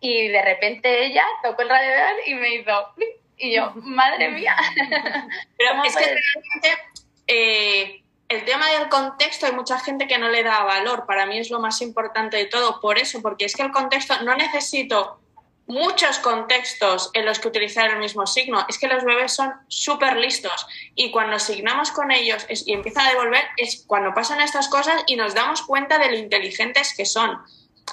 y 0.01 0.29
de 0.29 0.43
repente 0.43 1.05
ella 1.05 1.25
tocó 1.43 1.63
el 1.63 1.69
radiador 1.69 2.17
y 2.27 2.35
me 2.35 2.55
hizo 2.55 2.95
y 3.41 3.55
yo, 3.55 3.73
madre 3.75 4.29
mía. 4.31 4.55
Pero 5.57 5.85
es 5.85 5.97
que 5.97 6.05
realmente 6.05 6.83
eh, 7.27 8.03
el 8.29 8.45
tema 8.45 8.71
del 8.71 8.89
contexto 8.89 9.47
hay 9.47 9.53
mucha 9.53 9.79
gente 9.81 10.07
que 10.07 10.19
no 10.19 10.29
le 10.29 10.43
da 10.43 10.63
valor. 10.63 11.07
Para 11.07 11.27
mí 11.27 11.39
es 11.39 11.51
lo 11.51 11.59
más 11.59 11.81
importante 11.81 12.37
de 12.37 12.45
todo. 12.45 12.81
Por 12.81 12.99
eso, 12.99 13.23
porque 13.23 13.47
es 13.47 13.57
que 13.57 13.63
el 13.63 13.73
contexto 13.73 14.23
no 14.23 14.37
necesito 14.37 15.21
muchos 15.67 16.19
contextos 16.19 17.11
en 17.15 17.25
los 17.25 17.39
que 17.39 17.49
utilizar 17.49 17.91
el 17.91 17.99
mismo 17.99 18.27
signo. 18.27 18.67
Es 18.69 18.79
que 18.79 18.89
los 18.89 19.05
bebés 19.05 19.33
son 19.33 19.53
súper 19.69 20.17
listos 20.17 20.67
y 20.95 21.11
cuando 21.11 21.37
asignamos 21.37 21.93
con 21.93 22.11
ellos 22.11 22.45
y 22.49 22.73
empiezan 22.73 23.07
a 23.07 23.11
devolver 23.11 23.45
es 23.57 23.85
cuando 23.87 24.13
pasan 24.13 24.41
estas 24.41 24.69
cosas 24.69 25.03
y 25.07 25.17
nos 25.17 25.35
damos 25.35 25.63
cuenta 25.63 25.99
de 25.99 26.11
lo 26.11 26.17
inteligentes 26.19 26.95
que 26.97 27.07
son 27.07 27.39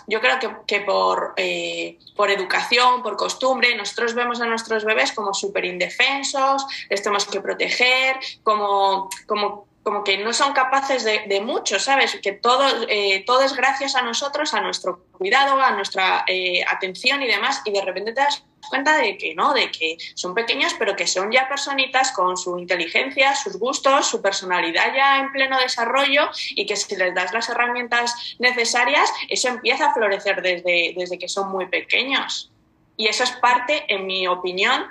yo 0.08 0.22
creo 0.22 0.38
que, 0.66 0.82
por, 0.82 1.34
eh, 1.38 1.98
por 2.16 2.30
educación, 2.30 3.02
por 3.02 3.18
costumbre, 3.18 3.76
nosotros 3.76 4.14
vemos 4.14 4.42
a 4.42 4.46
nuestros 4.46 4.86
bebés 4.86 5.12
como 5.12 5.34
súper 5.34 5.66
indefensos, 5.66 6.66
les 6.90 7.02
tenemos 7.02 7.26
que 7.26 7.42
proteger, 7.42 8.18
como, 8.44 9.10
como 9.26 9.68
como 9.88 10.04
que 10.04 10.18
no 10.18 10.34
son 10.34 10.52
capaces 10.52 11.06
de, 11.06 11.40
mucho, 11.40 11.80
¿sabes? 11.80 12.20
Que 12.22 12.34
todo, 12.34 12.68
eh, 12.90 13.24
todo 13.26 13.40
es 13.44 13.54
gracias 13.54 13.96
a 13.96 14.02
nosotros, 14.02 14.54
a 14.54 14.60
nuestro 14.60 15.06
cuidado, 15.14 15.62
a 15.62 15.72
nuestra 15.72 16.26
eh, 16.28 16.62
atención 16.68 17.24
y 17.24 17.28
demás, 17.28 17.62
y 17.64 17.72
de 17.72 17.82
repente 17.82 18.12
te 18.12 18.20
das 18.20 18.44
cuenta 18.70 18.98
de 18.98 19.18
que 19.18 19.34
no, 19.34 19.54
de 19.54 19.72
que 19.72 19.96
son 20.14 20.34
pequeños, 20.34 20.76
pero 20.78 20.98
que 20.98 21.08
son 21.08 21.32
ya 21.32 21.48
personitas 21.48 22.12
con 22.12 22.36
su 22.36 22.60
inteligencia, 22.60 23.34
sus 23.34 23.56
gustos, 23.58 24.08
su 24.08 24.22
personalidad 24.22 24.94
ya 24.94 25.20
en 25.20 25.32
pleno 25.32 25.58
desarrollo 25.58 26.32
y 26.50 26.66
que 26.66 26.76
si 26.76 26.94
les 26.98 27.16
das 27.16 27.32
las 27.32 27.48
herramientas 27.48 28.36
necesarias, 28.40 29.10
eso 29.30 29.48
empieza 29.48 29.86
a 29.86 29.94
florecer 29.94 30.42
desde, 30.42 30.96
desde 30.98 31.18
que 31.18 31.30
son 31.30 31.50
muy 31.50 31.68
pequeños. 31.68 32.52
Y 32.98 33.08
eso 33.08 33.24
es 33.24 33.32
parte, 33.32 33.86
en 33.88 34.06
mi 34.06 34.28
opinión, 34.28 34.90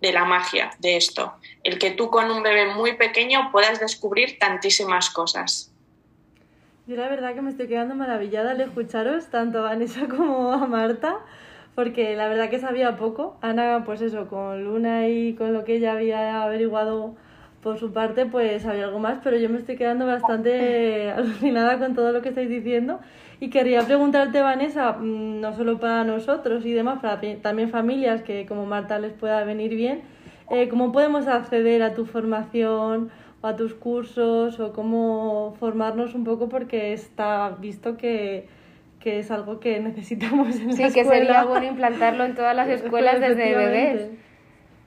de 0.00 0.12
la 0.12 0.24
magia 0.24 0.70
de 0.78 0.96
esto, 0.96 1.34
el 1.68 1.78
que 1.78 1.90
tú 1.90 2.10
con 2.10 2.30
un 2.30 2.42
bebé 2.42 2.74
muy 2.74 2.96
pequeño 2.96 3.50
puedas 3.52 3.78
descubrir 3.78 4.38
tantísimas 4.38 5.10
cosas. 5.10 5.72
Yo 6.86 6.96
la 6.96 7.08
verdad 7.08 7.34
que 7.34 7.42
me 7.42 7.50
estoy 7.50 7.68
quedando 7.68 7.94
maravillada 7.94 8.52
al 8.52 8.60
escucharos, 8.62 9.26
tanto 9.26 9.58
a 9.58 9.62
Vanessa 9.62 10.08
como 10.16 10.52
a 10.52 10.66
Marta, 10.66 11.18
porque 11.74 12.16
la 12.16 12.28
verdad 12.28 12.48
que 12.48 12.58
sabía 12.58 12.96
poco. 12.96 13.36
Ana, 13.42 13.82
pues 13.84 14.00
eso, 14.00 14.28
con 14.28 14.64
Luna 14.64 15.08
y 15.08 15.34
con 15.34 15.52
lo 15.52 15.64
que 15.64 15.76
ella 15.76 15.92
había 15.92 16.42
averiguado 16.42 17.14
por 17.62 17.78
su 17.78 17.92
parte, 17.92 18.24
pues 18.24 18.62
sabía 18.62 18.84
algo 18.84 19.00
más, 19.00 19.18
pero 19.22 19.36
yo 19.36 19.50
me 19.50 19.58
estoy 19.58 19.76
quedando 19.76 20.06
bastante 20.06 21.10
alucinada 21.16 21.78
con 21.78 21.94
todo 21.94 22.12
lo 22.12 22.22
que 22.22 22.30
estáis 22.30 22.48
diciendo. 22.48 23.00
Y 23.40 23.50
quería 23.50 23.82
preguntarte, 23.82 24.40
Vanessa, 24.40 24.92
mm, 24.92 25.40
no 25.40 25.54
solo 25.54 25.78
para 25.78 26.04
nosotros 26.04 26.64
y 26.64 26.72
demás, 26.72 27.00
para 27.02 27.20
también 27.42 27.68
familias 27.68 28.22
que 28.22 28.46
como 28.46 28.64
Marta 28.64 28.98
les 28.98 29.12
pueda 29.12 29.44
venir 29.44 29.74
bien, 29.74 30.02
eh, 30.50 30.68
¿cómo 30.68 30.92
podemos 30.92 31.26
acceder 31.26 31.82
a 31.82 31.94
tu 31.94 32.06
formación 32.06 33.10
o 33.40 33.46
a 33.46 33.56
tus 33.56 33.74
cursos 33.74 34.58
o 34.60 34.72
cómo 34.72 35.56
formarnos 35.58 36.14
un 36.14 36.24
poco? 36.24 36.48
Porque 36.48 36.92
está 36.92 37.50
visto 37.58 37.96
que 37.96 38.48
que 39.00 39.20
es 39.20 39.30
algo 39.30 39.60
que 39.60 39.78
necesitamos 39.80 40.56
en 40.56 40.74
sí, 40.74 40.82
la 40.82 40.90
que 40.90 41.04
sería 41.04 41.44
bueno 41.44 41.66
implantarlo 41.66 42.24
en 42.24 42.34
todas 42.34 42.54
las 42.54 42.68
escuelas 42.68 43.20
desde 43.20 43.54
bebés. 43.54 44.10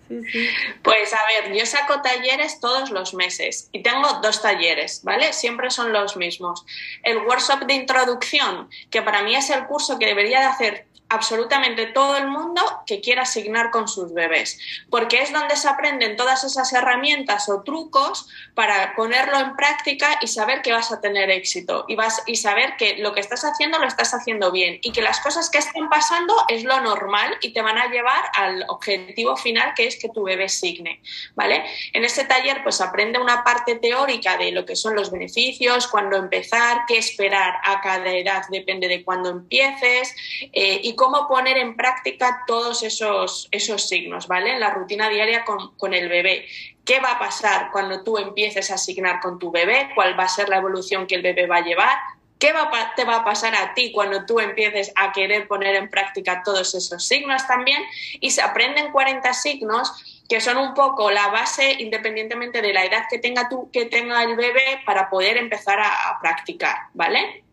Sí, 0.07 0.21
sí. 0.29 0.47
Pues 0.81 1.13
a 1.13 1.19
ver, 1.25 1.57
yo 1.57 1.65
saco 1.65 2.01
talleres 2.01 2.59
todos 2.59 2.91
los 2.91 3.13
meses 3.13 3.69
y 3.71 3.81
tengo 3.81 4.19
dos 4.21 4.41
talleres, 4.41 5.01
¿vale? 5.05 5.31
Siempre 5.31 5.69
son 5.69 5.93
los 5.93 6.17
mismos. 6.17 6.65
El 7.03 7.19
workshop 7.19 7.65
de 7.65 7.75
introducción, 7.75 8.69
que 8.89 9.01
para 9.01 9.23
mí 9.23 9.35
es 9.35 9.49
el 9.49 9.65
curso 9.67 9.97
que 9.97 10.07
debería 10.07 10.41
de 10.41 10.45
hacer 10.47 10.85
absolutamente 11.11 11.87
todo 11.87 12.15
el 12.15 12.27
mundo 12.27 12.61
que 12.85 13.01
quiera 13.01 13.23
asignar 13.23 13.69
con 13.69 13.89
sus 13.89 14.13
bebés, 14.13 14.57
porque 14.89 15.21
es 15.21 15.33
donde 15.33 15.57
se 15.57 15.67
aprenden 15.67 16.15
todas 16.15 16.45
esas 16.45 16.71
herramientas 16.71 17.49
o 17.49 17.63
trucos 17.63 18.29
para 18.55 18.95
ponerlo 18.95 19.37
en 19.37 19.57
práctica 19.57 20.19
y 20.21 20.27
saber 20.27 20.61
que 20.61 20.71
vas 20.71 20.91
a 20.91 21.01
tener 21.01 21.29
éxito 21.29 21.83
y, 21.89 21.95
vas, 21.95 22.23
y 22.27 22.37
saber 22.37 22.77
que 22.77 22.97
lo 22.97 23.13
que 23.13 23.19
estás 23.19 23.43
haciendo 23.43 23.77
lo 23.77 23.87
estás 23.87 24.13
haciendo 24.13 24.53
bien 24.53 24.79
y 24.81 24.93
que 24.93 25.01
las 25.01 25.19
cosas 25.19 25.49
que 25.49 25.57
estén 25.57 25.89
pasando 25.89 26.33
es 26.47 26.63
lo 26.63 26.79
normal 26.79 27.37
y 27.41 27.51
te 27.51 27.61
van 27.61 27.77
a 27.77 27.87
llevar 27.87 28.23
al 28.33 28.63
objetivo 28.69 29.35
final 29.35 29.73
que 29.75 29.87
es 29.87 29.99
que 29.99 30.07
tu 30.07 30.23
bebé 30.23 30.47
signe, 30.47 31.01
¿vale? 31.35 31.65
En 31.91 32.05
este 32.05 32.23
taller 32.23 32.63
pues 32.63 32.79
aprende 32.79 33.19
una 33.19 33.43
parte 33.43 33.75
teórica 33.75 34.37
de 34.37 34.53
lo 34.53 34.65
que 34.65 34.77
son 34.77 34.95
los 34.95 35.11
beneficios, 35.11 35.87
cuándo 35.87 36.15
empezar, 36.15 36.85
qué 36.87 36.97
esperar 36.97 37.55
a 37.65 37.81
cada 37.81 38.11
edad, 38.11 38.43
depende 38.49 38.87
de 38.87 39.03
cuándo 39.03 39.29
empieces 39.29 40.15
eh, 40.53 40.79
y 40.81 40.95
cómo 41.01 41.27
poner 41.27 41.57
en 41.57 41.75
práctica 41.75 42.43
todos 42.45 42.83
esos, 42.83 43.47
esos 43.49 43.89
signos, 43.89 44.27
¿vale? 44.27 44.53
En 44.53 44.59
la 44.59 44.69
rutina 44.69 45.09
diaria 45.09 45.43
con, 45.43 45.75
con 45.75 45.95
el 45.95 46.07
bebé. 46.07 46.45
¿Qué 46.85 46.99
va 46.99 47.13
a 47.13 47.19
pasar 47.19 47.71
cuando 47.71 48.03
tú 48.03 48.19
empieces 48.19 48.69
a 48.69 48.75
asignar 48.75 49.19
con 49.19 49.39
tu 49.39 49.49
bebé? 49.49 49.89
¿Cuál 49.95 50.17
va 50.19 50.25
a 50.25 50.29
ser 50.29 50.47
la 50.47 50.57
evolución 50.57 51.07
que 51.07 51.15
el 51.15 51.23
bebé 51.23 51.47
va 51.47 51.55
a 51.55 51.63
llevar? 51.63 51.97
¿Qué 52.37 52.53
va 52.53 52.69
te 52.95 53.03
va 53.03 53.15
a 53.15 53.25
pasar 53.25 53.55
a 53.55 53.73
ti 53.73 53.91
cuando 53.91 54.27
tú 54.27 54.39
empieces 54.39 54.93
a 54.95 55.11
querer 55.11 55.47
poner 55.47 55.73
en 55.73 55.89
práctica 55.89 56.43
todos 56.45 56.75
esos 56.75 57.03
signos 57.03 57.47
también? 57.47 57.81
Y 58.19 58.29
se 58.29 58.43
aprenden 58.43 58.91
40 58.91 59.33
signos 59.33 60.23
que 60.29 60.39
son 60.39 60.57
un 60.57 60.75
poco 60.75 61.09
la 61.09 61.29
base, 61.29 61.77
independientemente 61.79 62.61
de 62.61 62.73
la 62.73 62.85
edad 62.85 63.05
que 63.09 63.17
tenga, 63.17 63.49
tú, 63.49 63.71
que 63.73 63.85
tenga 63.85 64.21
el 64.21 64.35
bebé, 64.35 64.81
para 64.85 65.09
poder 65.09 65.37
empezar 65.37 65.79
a, 65.79 66.09
a 66.09 66.21
practicar, 66.21 66.75
¿vale? 66.93 67.43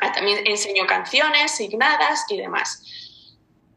Ah, 0.00 0.12
también 0.12 0.46
enseño 0.46 0.86
canciones, 0.86 1.52
signadas 1.52 2.26
y 2.28 2.36
demás. 2.36 2.82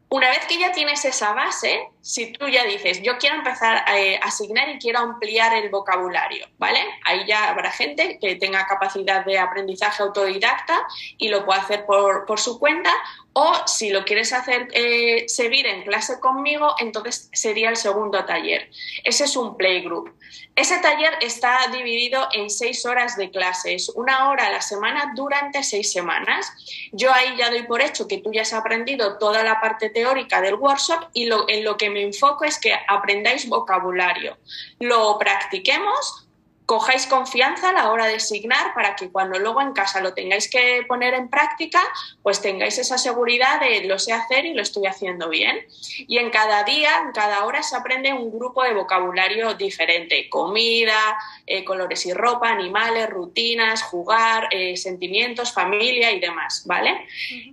Una 0.08 0.28
vez 0.30 0.44
que 0.46 0.58
ya 0.58 0.72
tienes 0.72 1.04
esa 1.04 1.32
base, 1.32 1.88
si 2.04 2.32
tú 2.32 2.48
ya 2.48 2.64
dices, 2.64 3.00
yo 3.00 3.16
quiero 3.16 3.36
empezar 3.36 3.78
a 3.78 4.26
asignar 4.26 4.68
y 4.68 4.78
quiero 4.78 4.98
ampliar 4.98 5.54
el 5.54 5.70
vocabulario, 5.70 6.46
¿vale? 6.58 6.80
Ahí 7.02 7.24
ya 7.26 7.48
habrá 7.48 7.70
gente 7.70 8.18
que 8.20 8.36
tenga 8.36 8.66
capacidad 8.66 9.24
de 9.24 9.38
aprendizaje 9.38 10.02
autodidacta 10.02 10.86
y 11.16 11.28
lo 11.28 11.46
puede 11.46 11.60
hacer 11.60 11.86
por, 11.86 12.26
por 12.26 12.38
su 12.38 12.58
cuenta 12.58 12.92
o 13.36 13.52
si 13.66 13.90
lo 13.90 14.04
quieres 14.04 14.32
hacer 14.32 14.68
eh, 14.72 15.24
servir 15.28 15.66
en 15.66 15.82
clase 15.82 16.20
conmigo, 16.20 16.76
entonces 16.78 17.28
sería 17.32 17.68
el 17.68 17.76
segundo 17.76 18.24
taller. 18.24 18.70
Ese 19.02 19.24
es 19.24 19.36
un 19.36 19.56
playgroup. 19.56 20.08
Ese 20.54 20.78
taller 20.78 21.14
está 21.20 21.58
dividido 21.72 22.28
en 22.32 22.48
seis 22.48 22.86
horas 22.86 23.16
de 23.16 23.30
clases, 23.30 23.88
una 23.96 24.30
hora 24.30 24.46
a 24.46 24.52
la 24.52 24.60
semana 24.60 25.12
durante 25.16 25.64
seis 25.64 25.90
semanas. 25.90 26.52
Yo 26.92 27.12
ahí 27.12 27.34
ya 27.36 27.50
doy 27.50 27.64
por 27.64 27.82
hecho 27.82 28.06
que 28.06 28.18
tú 28.18 28.30
ya 28.32 28.42
has 28.42 28.52
aprendido 28.52 29.18
toda 29.18 29.42
la 29.42 29.60
parte 29.60 29.90
teórica 29.90 30.40
del 30.40 30.54
workshop 30.54 31.08
y 31.12 31.26
lo, 31.26 31.48
en 31.48 31.64
lo 31.64 31.76
que 31.76 31.90
me 31.94 32.02
enfoco 32.02 32.44
es 32.44 32.58
que 32.58 32.74
aprendáis 32.88 33.48
vocabulario, 33.48 34.36
lo 34.80 35.16
practiquemos 35.18 36.23
cojáis 36.66 37.06
confianza 37.06 37.70
a 37.70 37.72
la 37.72 37.90
hora 37.90 38.06
de 38.06 38.16
asignar 38.16 38.72
para 38.74 38.96
que 38.96 39.10
cuando 39.10 39.38
luego 39.38 39.60
en 39.60 39.72
casa 39.72 40.00
lo 40.00 40.14
tengáis 40.14 40.48
que 40.48 40.82
poner 40.88 41.14
en 41.14 41.28
práctica, 41.28 41.82
pues 42.22 42.40
tengáis 42.40 42.78
esa 42.78 42.96
seguridad 42.96 43.60
de 43.60 43.84
lo 43.84 43.98
sé 43.98 44.12
hacer 44.12 44.46
y 44.46 44.54
lo 44.54 44.62
estoy 44.62 44.86
haciendo 44.86 45.28
bien. 45.28 45.66
Y 45.98 46.18
en 46.18 46.30
cada 46.30 46.64
día, 46.64 47.02
en 47.04 47.12
cada 47.12 47.44
hora 47.44 47.62
se 47.62 47.76
aprende 47.76 48.12
un 48.12 48.30
grupo 48.30 48.62
de 48.62 48.72
vocabulario 48.72 49.54
diferente, 49.54 50.28
comida, 50.30 51.18
eh, 51.46 51.64
colores 51.64 52.06
y 52.06 52.14
ropa, 52.14 52.48
animales, 52.48 53.10
rutinas, 53.10 53.82
jugar, 53.82 54.48
eh, 54.50 54.76
sentimientos, 54.76 55.52
familia 55.52 56.12
y 56.12 56.20
demás, 56.20 56.62
¿vale? 56.66 57.06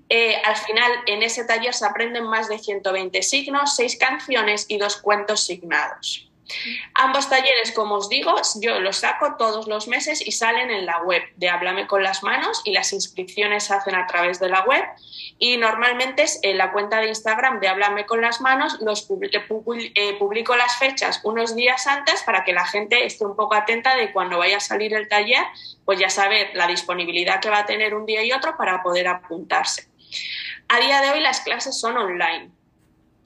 Eh, 0.08 0.42
al 0.44 0.56
final, 0.56 0.92
en 1.06 1.22
ese 1.24 1.44
taller 1.44 1.74
se 1.74 1.86
aprenden 1.86 2.24
más 2.24 2.48
de 2.48 2.60
120 2.60 3.22
signos, 3.24 3.76
6 3.76 3.98
canciones 3.98 4.66
y 4.70 4.78
dos 4.78 4.98
cuentos 4.98 5.46
signados. 5.46 6.31
Ambos 6.94 7.30
talleres, 7.30 7.72
como 7.72 7.96
os 7.96 8.10
digo, 8.10 8.36
yo 8.62 8.80
los 8.80 8.98
saco 8.98 9.36
todos 9.38 9.68
los 9.68 9.88
meses 9.88 10.26
y 10.26 10.32
salen 10.32 10.72
en 10.72 10.86
la 10.86 11.02
web 11.02 11.24
de 11.36 11.50
Háblame 11.50 11.88
con 11.88 12.04
las 12.04 12.24
manos 12.24 12.62
y 12.66 12.72
las 12.72 12.94
inscripciones 12.94 13.66
se 13.66 13.74
hacen 13.74 13.96
a 13.96 14.08
través 14.08 14.40
de 14.40 14.50
la 14.50 14.62
web 14.64 14.84
y 15.40 15.58
normalmente 15.58 16.26
en 16.44 16.58
la 16.58 16.72
cuenta 16.72 17.00
de 17.00 17.08
Instagram 17.08 17.60
de 17.60 17.68
Háblame 17.68 18.06
con 18.06 18.22
las 18.22 18.42
manos 18.42 18.78
los 18.82 19.08
eh, 19.10 20.16
publico 20.20 20.56
las 20.56 20.78
fechas 20.78 21.22
unos 21.24 21.56
días 21.56 21.88
antes 21.88 22.22
para 22.24 22.44
que 22.44 22.54
la 22.54 22.66
gente 22.66 23.06
esté 23.06 23.26
un 23.26 23.36
poco 23.36 23.56
atenta 23.56 23.96
de 23.96 24.12
cuando 24.12 24.38
vaya 24.38 24.58
a 24.58 24.62
salir 24.62 24.94
el 24.94 25.08
taller, 25.08 25.44
pues 25.86 26.00
ya 26.00 26.10
saber 26.10 26.52
la 26.54 26.68
disponibilidad 26.68 27.40
que 27.40 27.50
va 27.50 27.60
a 27.60 27.66
tener 27.66 27.94
un 27.96 28.06
día 28.06 28.24
y 28.24 28.32
otro 28.32 28.56
para 28.58 28.84
poder 28.84 29.08
apuntarse. 29.08 29.90
A 30.68 30.80
día 30.80 31.02
de 31.02 31.12
hoy 31.12 31.20
las 31.20 31.42
clases 31.42 31.80
son 31.80 31.98
online 31.98 32.52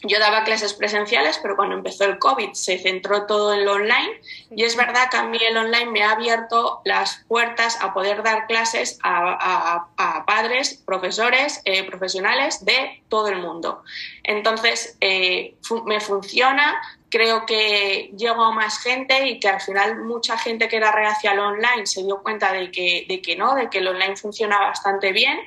yo 0.04 0.20
daba 0.20 0.44
clases 0.44 0.74
presenciales, 0.74 1.40
pero 1.42 1.56
cuando 1.56 1.76
empezó 1.76 2.06
el 2.06 2.20
COVID 2.20 2.54
se 2.54 2.78
centró 2.78 3.26
todo 3.26 3.54
en 3.54 3.66
lo 3.66 3.74
online 3.74 4.22
y 4.52 4.64
es 4.64 4.76
verdad 4.76 5.10
que 5.10 5.18
a 5.18 5.24
mí 5.24 5.38
el 5.42 5.58
online 5.58 5.88
me 5.88 6.04
ha 6.04 6.12
abierto 6.12 6.82
las 6.84 7.24
puertas 7.28 7.78
a 7.82 7.94
poder 7.94 8.22
dar 8.24 8.46
clases 8.48 9.00
a, 9.04 9.88
padres, 10.28 10.82
profesores, 10.86 11.62
eh, 11.66 11.84
profesionales 11.84 12.64
de 12.66 13.04
todo 13.10 13.30
el 13.30 13.38
mundo. 13.38 13.84
Entonces, 14.24 14.98
eh, 15.02 15.56
me 15.86 16.00
funciona, 16.00 16.82
creo 17.10 17.46
que 17.46 18.12
llego 18.18 18.44
a 18.44 18.52
más 18.52 18.80
gente 18.80 19.28
y 19.28 19.40
que 19.40 19.50
al 19.50 19.62
final 19.62 20.04
mucha 20.04 20.38
gente 20.38 20.68
que 20.68 20.78
era 20.78 20.92
reacia 20.92 21.32
al 21.32 21.40
online 21.40 21.86
se 21.86 22.04
dio 22.04 22.22
cuenta 22.22 22.52
de 22.52 22.72
que, 22.72 23.06
de 23.08 23.22
que 23.22 23.36
no, 23.36 23.56
de 23.56 23.70
que 23.70 23.80
el 23.80 23.88
online 23.88 24.18
funciona 24.18 24.60
bastante 24.60 25.12
bien 25.12 25.40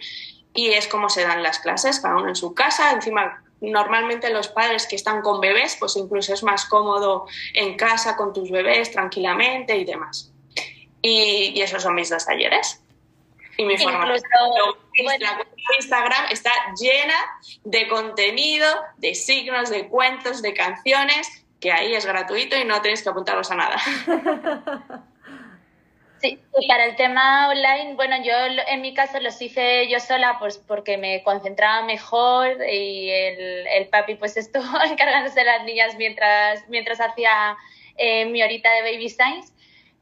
y 0.54 0.70
es 0.70 0.88
como 0.88 1.08
se 1.08 1.22
dan 1.22 1.42
las 1.42 1.58
clases, 1.60 2.00
cada 2.00 2.16
uno 2.16 2.28
en 2.28 2.36
su 2.36 2.54
casa, 2.54 2.92
encima 2.92 3.44
normalmente 3.60 4.30
los 4.30 4.48
padres 4.48 4.86
que 4.86 4.96
están 4.96 5.22
con 5.22 5.40
bebés, 5.40 5.76
pues 5.78 5.96
incluso 5.96 6.32
es 6.32 6.42
más 6.42 6.66
cómodo 6.66 7.26
en 7.54 7.76
casa 7.76 8.16
con 8.16 8.32
tus 8.32 8.50
bebés 8.50 8.90
tranquilamente 8.92 9.76
y 9.76 9.84
demás. 9.84 10.32
Y, 11.02 11.60
esos 11.60 11.82
son 11.82 11.94
mis 11.94 12.10
dos 12.10 12.24
talleres. 12.24 12.82
Y 13.56 13.64
mi 13.64 13.76
formación. 13.76 14.20
La 15.20 15.46
Instagram 15.78 16.26
está 16.30 16.50
llena 16.80 17.14
de 17.64 17.88
contenido, 17.88 18.66
de 18.96 19.14
signos, 19.14 19.70
de 19.70 19.88
cuentos, 19.88 20.42
de 20.42 20.54
canciones, 20.54 21.44
que 21.60 21.72
ahí 21.72 21.94
es 21.94 22.06
gratuito 22.06 22.56
y 22.56 22.64
no 22.64 22.80
tenéis 22.80 23.02
que 23.02 23.08
apuntaros 23.08 23.50
a 23.50 23.54
nada. 23.54 23.76
Sí, 26.20 26.40
y 26.58 26.66
para 26.66 26.86
el 26.86 26.96
tema 26.96 27.48
online, 27.48 27.94
bueno, 27.94 28.16
yo 28.24 28.32
en 28.66 28.80
mi 28.80 28.92
caso 28.92 29.20
los 29.20 29.40
hice 29.40 29.88
yo 29.88 30.00
sola 30.00 30.36
pues 30.40 30.58
porque 30.58 30.98
me 30.98 31.22
concentraba 31.22 31.82
mejor 31.82 32.56
y 32.68 33.10
el, 33.10 33.66
el 33.68 33.88
papi 33.88 34.16
pues 34.16 34.36
estuvo 34.36 34.82
encargándose 34.82 35.40
de 35.40 35.46
las 35.46 35.64
niñas 35.64 35.94
mientras, 35.96 36.68
mientras 36.68 37.00
hacía 37.00 37.56
eh, 37.96 38.26
mi 38.26 38.42
horita 38.42 38.70
de 38.72 38.82
Baby 38.82 39.08
Science. 39.08 39.52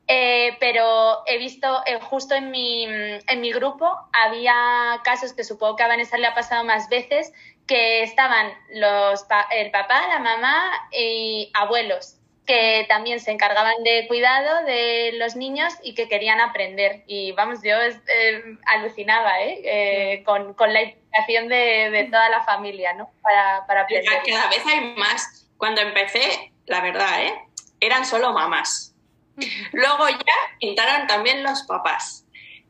Eh, 0.08 0.56
pero 0.60 1.22
he 1.26 1.36
visto 1.36 1.82
eh, 1.84 1.98
justo 2.00 2.36
en 2.36 2.52
mi, 2.52 2.84
en 2.84 3.40
mi 3.40 3.52
grupo 3.52 3.90
había 4.12 5.00
casos 5.02 5.32
que 5.32 5.42
supongo 5.42 5.74
que 5.74 5.82
a 5.82 5.88
Vanessa 5.88 6.16
le 6.16 6.28
ha 6.28 6.34
pasado 6.34 6.62
más 6.62 6.88
veces 6.88 7.32
que 7.66 8.04
estaban 8.04 8.52
los, 8.70 9.26
el 9.50 9.72
papá, 9.72 10.06
la 10.06 10.20
mamá 10.20 10.70
y 10.92 11.50
abuelos 11.54 12.15
que 12.46 12.86
también 12.88 13.20
se 13.20 13.32
encargaban 13.32 13.82
de 13.82 14.06
cuidado 14.08 14.64
de 14.64 15.12
los 15.14 15.36
niños 15.36 15.74
y 15.82 15.94
que 15.94 16.08
querían 16.08 16.40
aprender. 16.40 17.02
Y 17.06 17.32
vamos, 17.32 17.58
yo 17.62 17.76
eh, 17.80 18.42
alucinaba 18.66 19.40
¿eh? 19.40 19.60
eh 19.64 20.22
con, 20.24 20.54
con, 20.54 20.72
la 20.72 20.82
implicación 20.82 21.48
de, 21.48 21.90
de, 21.90 22.04
toda 22.04 22.28
la 22.28 22.44
familia 22.44 22.94
¿no? 22.94 23.10
para, 23.22 23.66
para 23.66 23.82
aprender. 23.82 24.22
Cada 24.26 24.48
vez 24.48 24.64
hay 24.66 24.94
más. 24.96 25.48
Cuando 25.56 25.80
empecé, 25.80 26.52
la 26.66 26.80
verdad, 26.80 27.24
¿eh? 27.24 27.34
eran 27.80 28.04
solo 28.04 28.32
mamás. 28.32 28.94
Luego 29.72 30.08
ya 30.08 30.56
entraron 30.60 31.06
también 31.06 31.42
los 31.42 31.62
papás. 31.62 32.24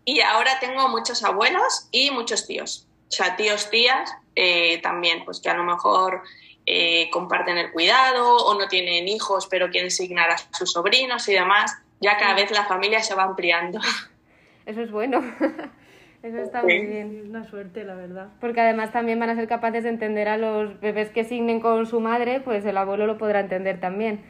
Y 0.04 0.20
ahora 0.20 0.58
tengo 0.60 0.88
muchos 0.88 1.24
abuelos 1.24 1.88
y 1.90 2.10
muchos 2.10 2.46
tíos. 2.46 2.86
o 3.08 3.10
sea, 3.10 3.36
tíos, 3.36 3.70
tías, 3.70 4.14
eh, 4.36 4.78
también, 4.78 5.24
pues 5.24 5.40
que 5.40 5.50
a 5.50 5.54
lo 5.54 5.64
mejor 5.64 6.22
eh, 6.66 7.08
comparten 7.10 7.56
el 7.58 7.70
cuidado 7.70 8.36
o 8.36 8.58
no 8.58 8.66
tienen 8.66 9.06
hijos 9.06 9.46
pero 9.46 9.70
quieren 9.70 9.86
asignar 9.86 10.30
a 10.30 10.36
sus 10.36 10.72
sobrinos 10.72 11.28
y 11.28 11.32
demás, 11.32 11.76
ya 12.00 12.16
cada 12.18 12.34
vez 12.34 12.50
la 12.50 12.64
familia 12.64 13.02
se 13.02 13.14
va 13.14 13.22
ampliando. 13.22 13.80
Eso 14.66 14.82
es 14.82 14.90
bueno. 14.90 15.20
Eso 16.22 16.38
está 16.38 16.62
muy 16.62 16.84
bien. 16.84 17.20
Es 17.22 17.28
una 17.28 17.44
suerte, 17.48 17.84
la 17.84 17.94
verdad. 17.94 18.28
Porque 18.40 18.60
además 18.60 18.90
también 18.90 19.20
van 19.20 19.30
a 19.30 19.36
ser 19.36 19.46
capaces 19.46 19.84
de 19.84 19.90
entender 19.90 20.28
a 20.28 20.36
los 20.36 20.80
bebés 20.80 21.10
que 21.10 21.22
signen 21.22 21.60
con 21.60 21.86
su 21.86 22.00
madre, 22.00 22.40
pues 22.40 22.64
el 22.64 22.76
abuelo 22.76 23.06
lo 23.06 23.16
podrá 23.16 23.38
entender 23.38 23.78
también. 23.78 24.24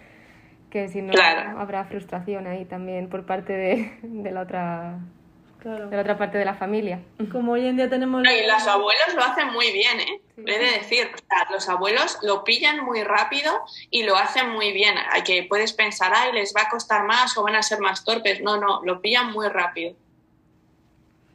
Que 0.68 0.88
si 0.88 1.00
no, 1.00 1.14
habrá 1.56 1.84
frustración 1.84 2.46
ahí 2.46 2.66
también 2.66 3.08
por 3.08 3.24
parte 3.24 3.54
de, 3.54 3.98
de 4.02 4.30
la 4.30 4.42
otra 4.42 4.98
de 5.64 5.96
la 5.96 6.00
otra 6.00 6.18
parte 6.18 6.38
de 6.38 6.44
la 6.44 6.54
familia. 6.54 7.00
Como 7.32 7.52
hoy 7.52 7.66
en 7.66 7.76
día 7.76 7.88
tenemos... 7.88 8.22
y 8.22 8.46
los 8.46 8.68
abuelos 8.68 9.14
lo 9.14 9.22
hacen 9.22 9.52
muy 9.52 9.72
bien, 9.72 10.00
¿eh? 10.00 10.20
He 10.38 10.58
de 10.58 10.78
decir, 10.78 11.08
los 11.50 11.68
abuelos 11.68 12.18
lo 12.22 12.44
pillan 12.44 12.84
muy 12.84 13.02
rápido 13.02 13.52
y 13.90 14.02
lo 14.02 14.16
hacen 14.16 14.50
muy 14.50 14.72
bien. 14.72 14.94
Hay 15.10 15.22
que 15.22 15.46
puedes 15.48 15.72
pensar, 15.72 16.12
ay, 16.14 16.32
les 16.32 16.52
va 16.54 16.62
a 16.62 16.68
costar 16.68 17.04
más 17.06 17.36
o 17.38 17.42
van 17.42 17.54
a 17.54 17.62
ser 17.62 17.80
más 17.80 18.04
torpes. 18.04 18.42
No, 18.42 18.60
no, 18.60 18.82
lo 18.84 19.00
pillan 19.00 19.32
muy 19.32 19.48
rápido. 19.48 19.94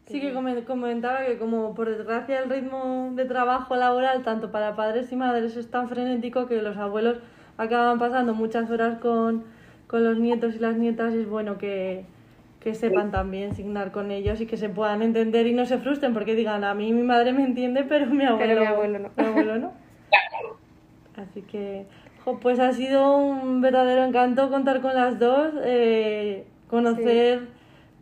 Sí 0.08 0.20
que 0.20 0.34
comentaba 0.66 1.26
que 1.26 1.38
como 1.38 1.74
por 1.74 1.90
desgracia 1.90 2.40
el 2.40 2.50
ritmo 2.50 3.12
de 3.14 3.26
trabajo 3.26 3.76
laboral, 3.76 4.24
tanto 4.24 4.52
para 4.52 4.76
padres 4.76 5.12
y 5.12 5.16
madres, 5.16 5.56
es 5.56 5.72
tan 5.72 5.90
frenético 5.90 6.48
que 6.48 6.62
los 6.62 6.78
abuelos 6.78 7.18
acaban 7.58 7.98
pasando 7.98 8.34
muchas 8.34 8.70
horas 8.70 9.00
con, 9.00 9.46
con 9.88 10.04
los 10.04 10.18
nietos 10.18 10.56
y 10.56 10.60
las 10.60 10.76
nietas 10.76 11.14
y 11.14 11.20
es 11.20 11.30
bueno 11.30 11.58
que, 11.58 12.06
que 12.62 12.76
sepan 12.76 13.12
también 13.12 13.56
signar 13.56 13.92
con 13.92 14.12
ellos 14.12 14.40
y 14.40 14.46
que 14.46 14.56
se 14.56 14.70
puedan 14.70 15.02
entender 15.02 15.48
y 15.48 15.54
no 15.54 15.66
se 15.66 15.80
frustren 15.80 16.14
porque 16.14 16.36
digan, 16.36 16.64
a 16.64 16.76
mí 16.76 16.94
mi 16.94 17.02
madre 17.02 17.34
me 17.34 17.44
entiende, 17.44 17.84
pero 17.84 18.06
mi 18.06 18.24
abuelo, 18.24 18.62
mi 18.62 18.68
abuelo 18.68 19.00
no. 19.00 19.10
Mi 19.18 19.26
abuelo 19.26 19.58
no. 19.58 19.74
Así 21.18 21.42
que, 21.42 21.88
pues 22.40 22.60
ha 22.60 22.72
sido 22.72 23.18
un 23.18 23.62
verdadero 23.62 24.04
encanto 24.04 24.50
contar 24.50 24.82
con 24.82 24.94
las 24.94 25.18
dos, 25.18 25.54
eh, 25.64 26.46
conocer 26.68 27.48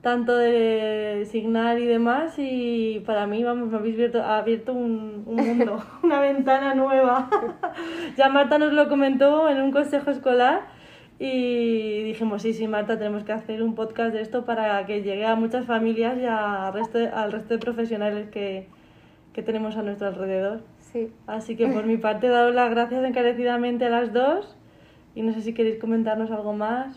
tanto 0.02 0.36
de 0.36 1.26
signar 1.30 1.80
y 1.80 1.86
demás 1.86 2.36
y 2.38 3.02
para 3.06 3.28
mí, 3.28 3.43
vamos, 3.43 3.69
me 3.69 3.78
habéis 3.78 3.95
abierto, 3.95 4.24
abierto 4.24 4.74
un, 4.74 5.24
un 5.26 5.36
mundo, 5.36 5.82
una 6.04 6.19
ventana 6.19 6.76
nueva. 6.76 7.30
ya 8.17 8.28
Marta 8.28 8.58
nos 8.58 8.74
lo 8.74 8.89
comentó 8.89 9.50
en 9.50 9.62
un 9.62 9.72
consejo 9.72 10.12
escolar 10.12 10.78
y 11.19 12.03
dijimos, 12.03 12.41
sí, 12.41 12.53
sí, 12.53 12.67
Marta, 12.67 12.97
tenemos 12.97 13.25
que 13.25 13.34
hacer 13.34 13.62
un 13.62 13.75
podcast 13.75 14.13
de 14.13 14.21
esto 14.21 14.45
para 14.45 14.86
que 14.86 15.01
llegue 15.01 15.25
a 15.25 15.36
muchas 15.36 15.65
familias 15.65 16.17
y 16.17 16.25
al 16.25 16.73
resto, 16.73 16.97
al 17.13 17.34
resto 17.34 17.55
de 17.55 17.60
profesionales 17.60 18.29
que, 18.29 18.67
que 19.34 19.41
tenemos 19.43 19.75
a 19.75 19.84
nuestro 19.84 20.08
alrededor. 20.08 20.62
Sí. 20.93 21.12
Así 21.27 21.58
que 21.58 21.67
por 21.67 21.86
mi 21.86 21.97
parte, 21.97 22.27
he 22.27 22.29
dado 22.29 22.51
las 22.51 22.69
gracias 22.69 23.03
encarecidamente 23.03 23.86
a 23.86 23.89
las 23.89 24.13
dos 24.13 24.55
y 25.13 25.21
no 25.21 25.34
sé 25.34 25.41
si 25.41 25.53
queréis 25.53 25.77
comentarnos 25.77 26.32
algo 26.32 26.53
más. 26.53 26.95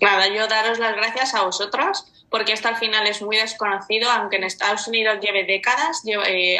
Nada, 0.00 0.28
yo 0.28 0.46
daros 0.46 0.78
las 0.78 0.94
gracias 0.94 1.34
a 1.34 1.42
vosotros 1.42 2.12
porque 2.28 2.52
esto 2.52 2.68
al 2.68 2.76
final 2.76 3.06
es 3.06 3.22
muy 3.22 3.36
desconocido, 3.36 4.10
aunque 4.10 4.36
en 4.36 4.44
Estados 4.44 4.86
Unidos 4.88 5.20
lleve 5.22 5.44
décadas 5.44 6.02
eh, 6.28 6.58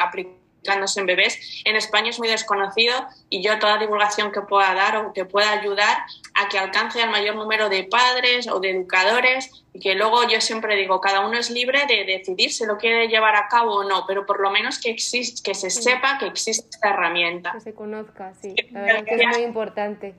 en 0.68 1.06
bebés. 1.06 1.62
En 1.64 1.76
España 1.76 2.10
es 2.10 2.18
muy 2.18 2.28
desconocido 2.28 2.94
y 3.28 3.42
yo 3.42 3.58
toda 3.58 3.78
divulgación 3.78 4.32
que 4.32 4.42
pueda 4.42 4.74
dar 4.74 4.96
o 4.96 5.12
que 5.12 5.24
pueda 5.24 5.50
ayudar 5.52 5.98
a 6.34 6.48
que 6.48 6.58
alcance 6.58 7.02
al 7.02 7.10
mayor 7.10 7.36
número 7.36 7.68
de 7.68 7.84
padres 7.84 8.48
o 8.48 8.60
de 8.60 8.70
educadores 8.70 9.64
y 9.72 9.80
que 9.80 9.94
luego 9.94 10.26
yo 10.28 10.40
siempre 10.40 10.76
digo, 10.76 11.00
cada 11.00 11.26
uno 11.26 11.38
es 11.38 11.50
libre 11.50 11.86
de 11.86 12.04
decidir 12.04 12.50
si 12.50 12.64
lo 12.64 12.78
quiere 12.78 13.08
llevar 13.08 13.36
a 13.36 13.48
cabo 13.48 13.76
o 13.76 13.84
no, 13.84 14.04
pero 14.06 14.24
por 14.24 14.40
lo 14.40 14.50
menos 14.50 14.80
que, 14.80 14.90
existe, 14.90 15.42
que 15.42 15.54
se 15.54 15.70
sepa 15.70 16.18
que 16.18 16.26
existe 16.26 16.68
esta 16.70 16.90
herramienta. 16.90 17.52
Que 17.52 17.60
se 17.60 17.74
conozca, 17.74 18.32
sí. 18.40 18.54
La 18.70 18.82
verdad 18.82 19.04
que 19.04 19.14
es 19.14 19.26
muy 19.26 19.42
importante. 19.42 20.14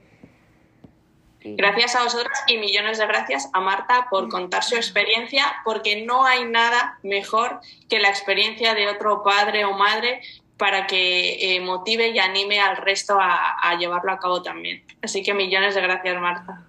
Gracias 1.43 1.95
a 1.95 2.04
vosotros 2.04 2.38
y 2.47 2.58
millones 2.58 2.97
de 2.97 3.06
gracias 3.06 3.50
a 3.54 3.60
Marta 3.60 4.08
por 4.10 4.28
contar 4.30 4.63
su 4.63 4.76
experiencia, 4.76 5.45
porque 5.63 6.04
no 6.04 6.26
hay 6.26 6.45
nada 6.45 7.00
mejor 7.04 7.62
que 7.89 8.00
la 8.00 8.10
experiencia 8.10 8.73
de 8.73 8.88
otro 8.88 9.23
padre 9.23 9.63
o 9.65 9.73
madre 9.73 10.21
para 10.58 10.88
que 10.88 11.56
eh, 11.56 11.60
motive 11.62 12.10
y 12.10 12.19
anime 12.19 12.60
al 12.60 12.78
resto 12.78 13.17
a, 13.19 13.76
llevarlo 13.78 14.12
a 14.12 14.19
cabo 14.19 14.41
también. 14.41 14.84
Así 15.02 15.21
que 15.23 15.34
millones 15.34 15.76
de 15.76 15.82
gracias, 15.82 16.19
Marta. 16.19 16.63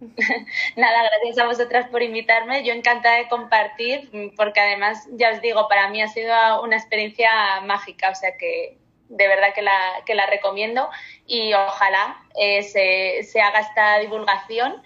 Nada, 0.76 1.02
gracias 1.10 1.38
a 1.38 1.46
vosotras 1.46 1.88
por 1.88 2.02
invitarme. 2.02 2.64
Yo 2.64 2.72
encantada 2.72 3.16
de 3.16 3.28
compartir, 3.28 4.32
porque 4.36 4.60
además, 4.60 5.06
ya 5.12 5.32
os 5.32 5.40
digo, 5.42 5.68
para 5.68 5.88
mí 5.90 6.02
ha 6.02 6.08
sido 6.08 6.62
una 6.62 6.76
experiencia 6.76 7.60
mágica, 7.62 8.10
o 8.10 8.14
sea 8.14 8.36
que 8.38 8.78
de 9.08 9.28
verdad 9.28 9.54
que 9.54 9.62
la, 9.62 9.78
que 10.06 10.14
la 10.14 10.26
recomiendo 10.26 10.88
y 11.26 11.52
ojalá 11.54 12.16
eh, 12.36 12.62
se, 12.62 13.22
se, 13.22 13.40
haga 13.40 13.60
esta 13.60 13.98
divulgación 13.98 14.82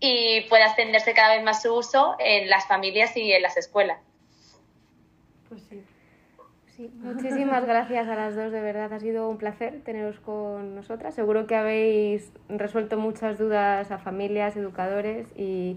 y 0.00 0.42
pueda 0.48 0.66
extenderse 0.66 1.12
cada 1.12 1.34
vez 1.34 1.44
más 1.44 1.62
su 1.62 1.74
uso 1.74 2.16
en 2.18 2.48
las 2.48 2.66
familias 2.66 3.16
y 3.16 3.32
en 3.32 3.42
las 3.42 3.56
escuelas. 3.56 3.98
Pues 5.48 5.62
sí. 5.68 5.82
sí. 6.76 6.90
Muchísimas 6.94 7.66
gracias 7.66 8.08
a 8.08 8.14
las 8.14 8.34
dos, 8.34 8.50
de 8.50 8.60
verdad. 8.60 8.92
Ha 8.92 9.00
sido 9.00 9.28
un 9.28 9.36
placer 9.36 9.82
teneros 9.84 10.18
con 10.20 10.74
nosotras. 10.74 11.14
Seguro 11.14 11.46
que 11.46 11.56
habéis 11.56 12.32
resuelto 12.48 12.96
muchas 12.96 13.38
dudas 13.38 13.90
a 13.90 13.98
familias, 13.98 14.56
educadores 14.56 15.26
y, 15.36 15.76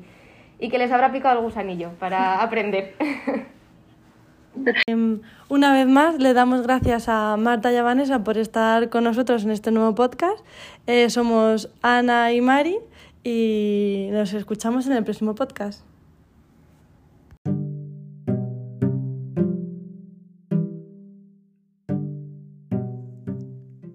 y 0.60 0.70
que 0.70 0.78
les 0.78 0.92
habrá 0.92 1.12
picado 1.12 1.40
el 1.40 1.44
gusanillo 1.44 1.92
para 2.00 2.42
aprender. 2.42 2.96
Em, 4.88 5.22
una 5.50 5.74
vez 5.74 5.88
más, 5.88 6.20
le 6.20 6.34
damos 6.34 6.62
gracias 6.62 7.10
a 7.10 7.38
Marta 7.38 7.72
y 7.72 7.76
a 7.76 7.84
Vanessa 7.84 8.24
por 8.24 8.38
estar 8.38 8.90
con 8.90 9.04
nosotros 9.04 9.44
en 9.44 9.52
este 9.52 9.72
nuevo 9.72 9.96
podcast. 9.96 10.44
Eh, 10.88 11.10
somos 11.10 11.70
Ana 11.82 12.34
y 12.34 12.42
Mari 12.42 12.78
y 13.24 14.10
nos 14.12 14.34
escuchamos 14.34 14.86
en 14.88 14.94
el 14.94 15.04
próximo 15.04 15.36
podcast. 15.36 15.84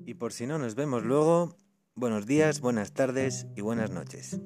Y 0.07 0.15
por 0.15 0.33
si 0.33 0.47
no 0.47 0.59
nos 0.59 0.75
vemos 0.75 1.05
luego, 1.05 1.55
buenos 1.95 2.27
días, 2.27 2.61
buenas 2.61 2.93
tardes 2.93 3.47
y 3.57 3.61
buenas 3.61 3.91
noches. 3.91 4.41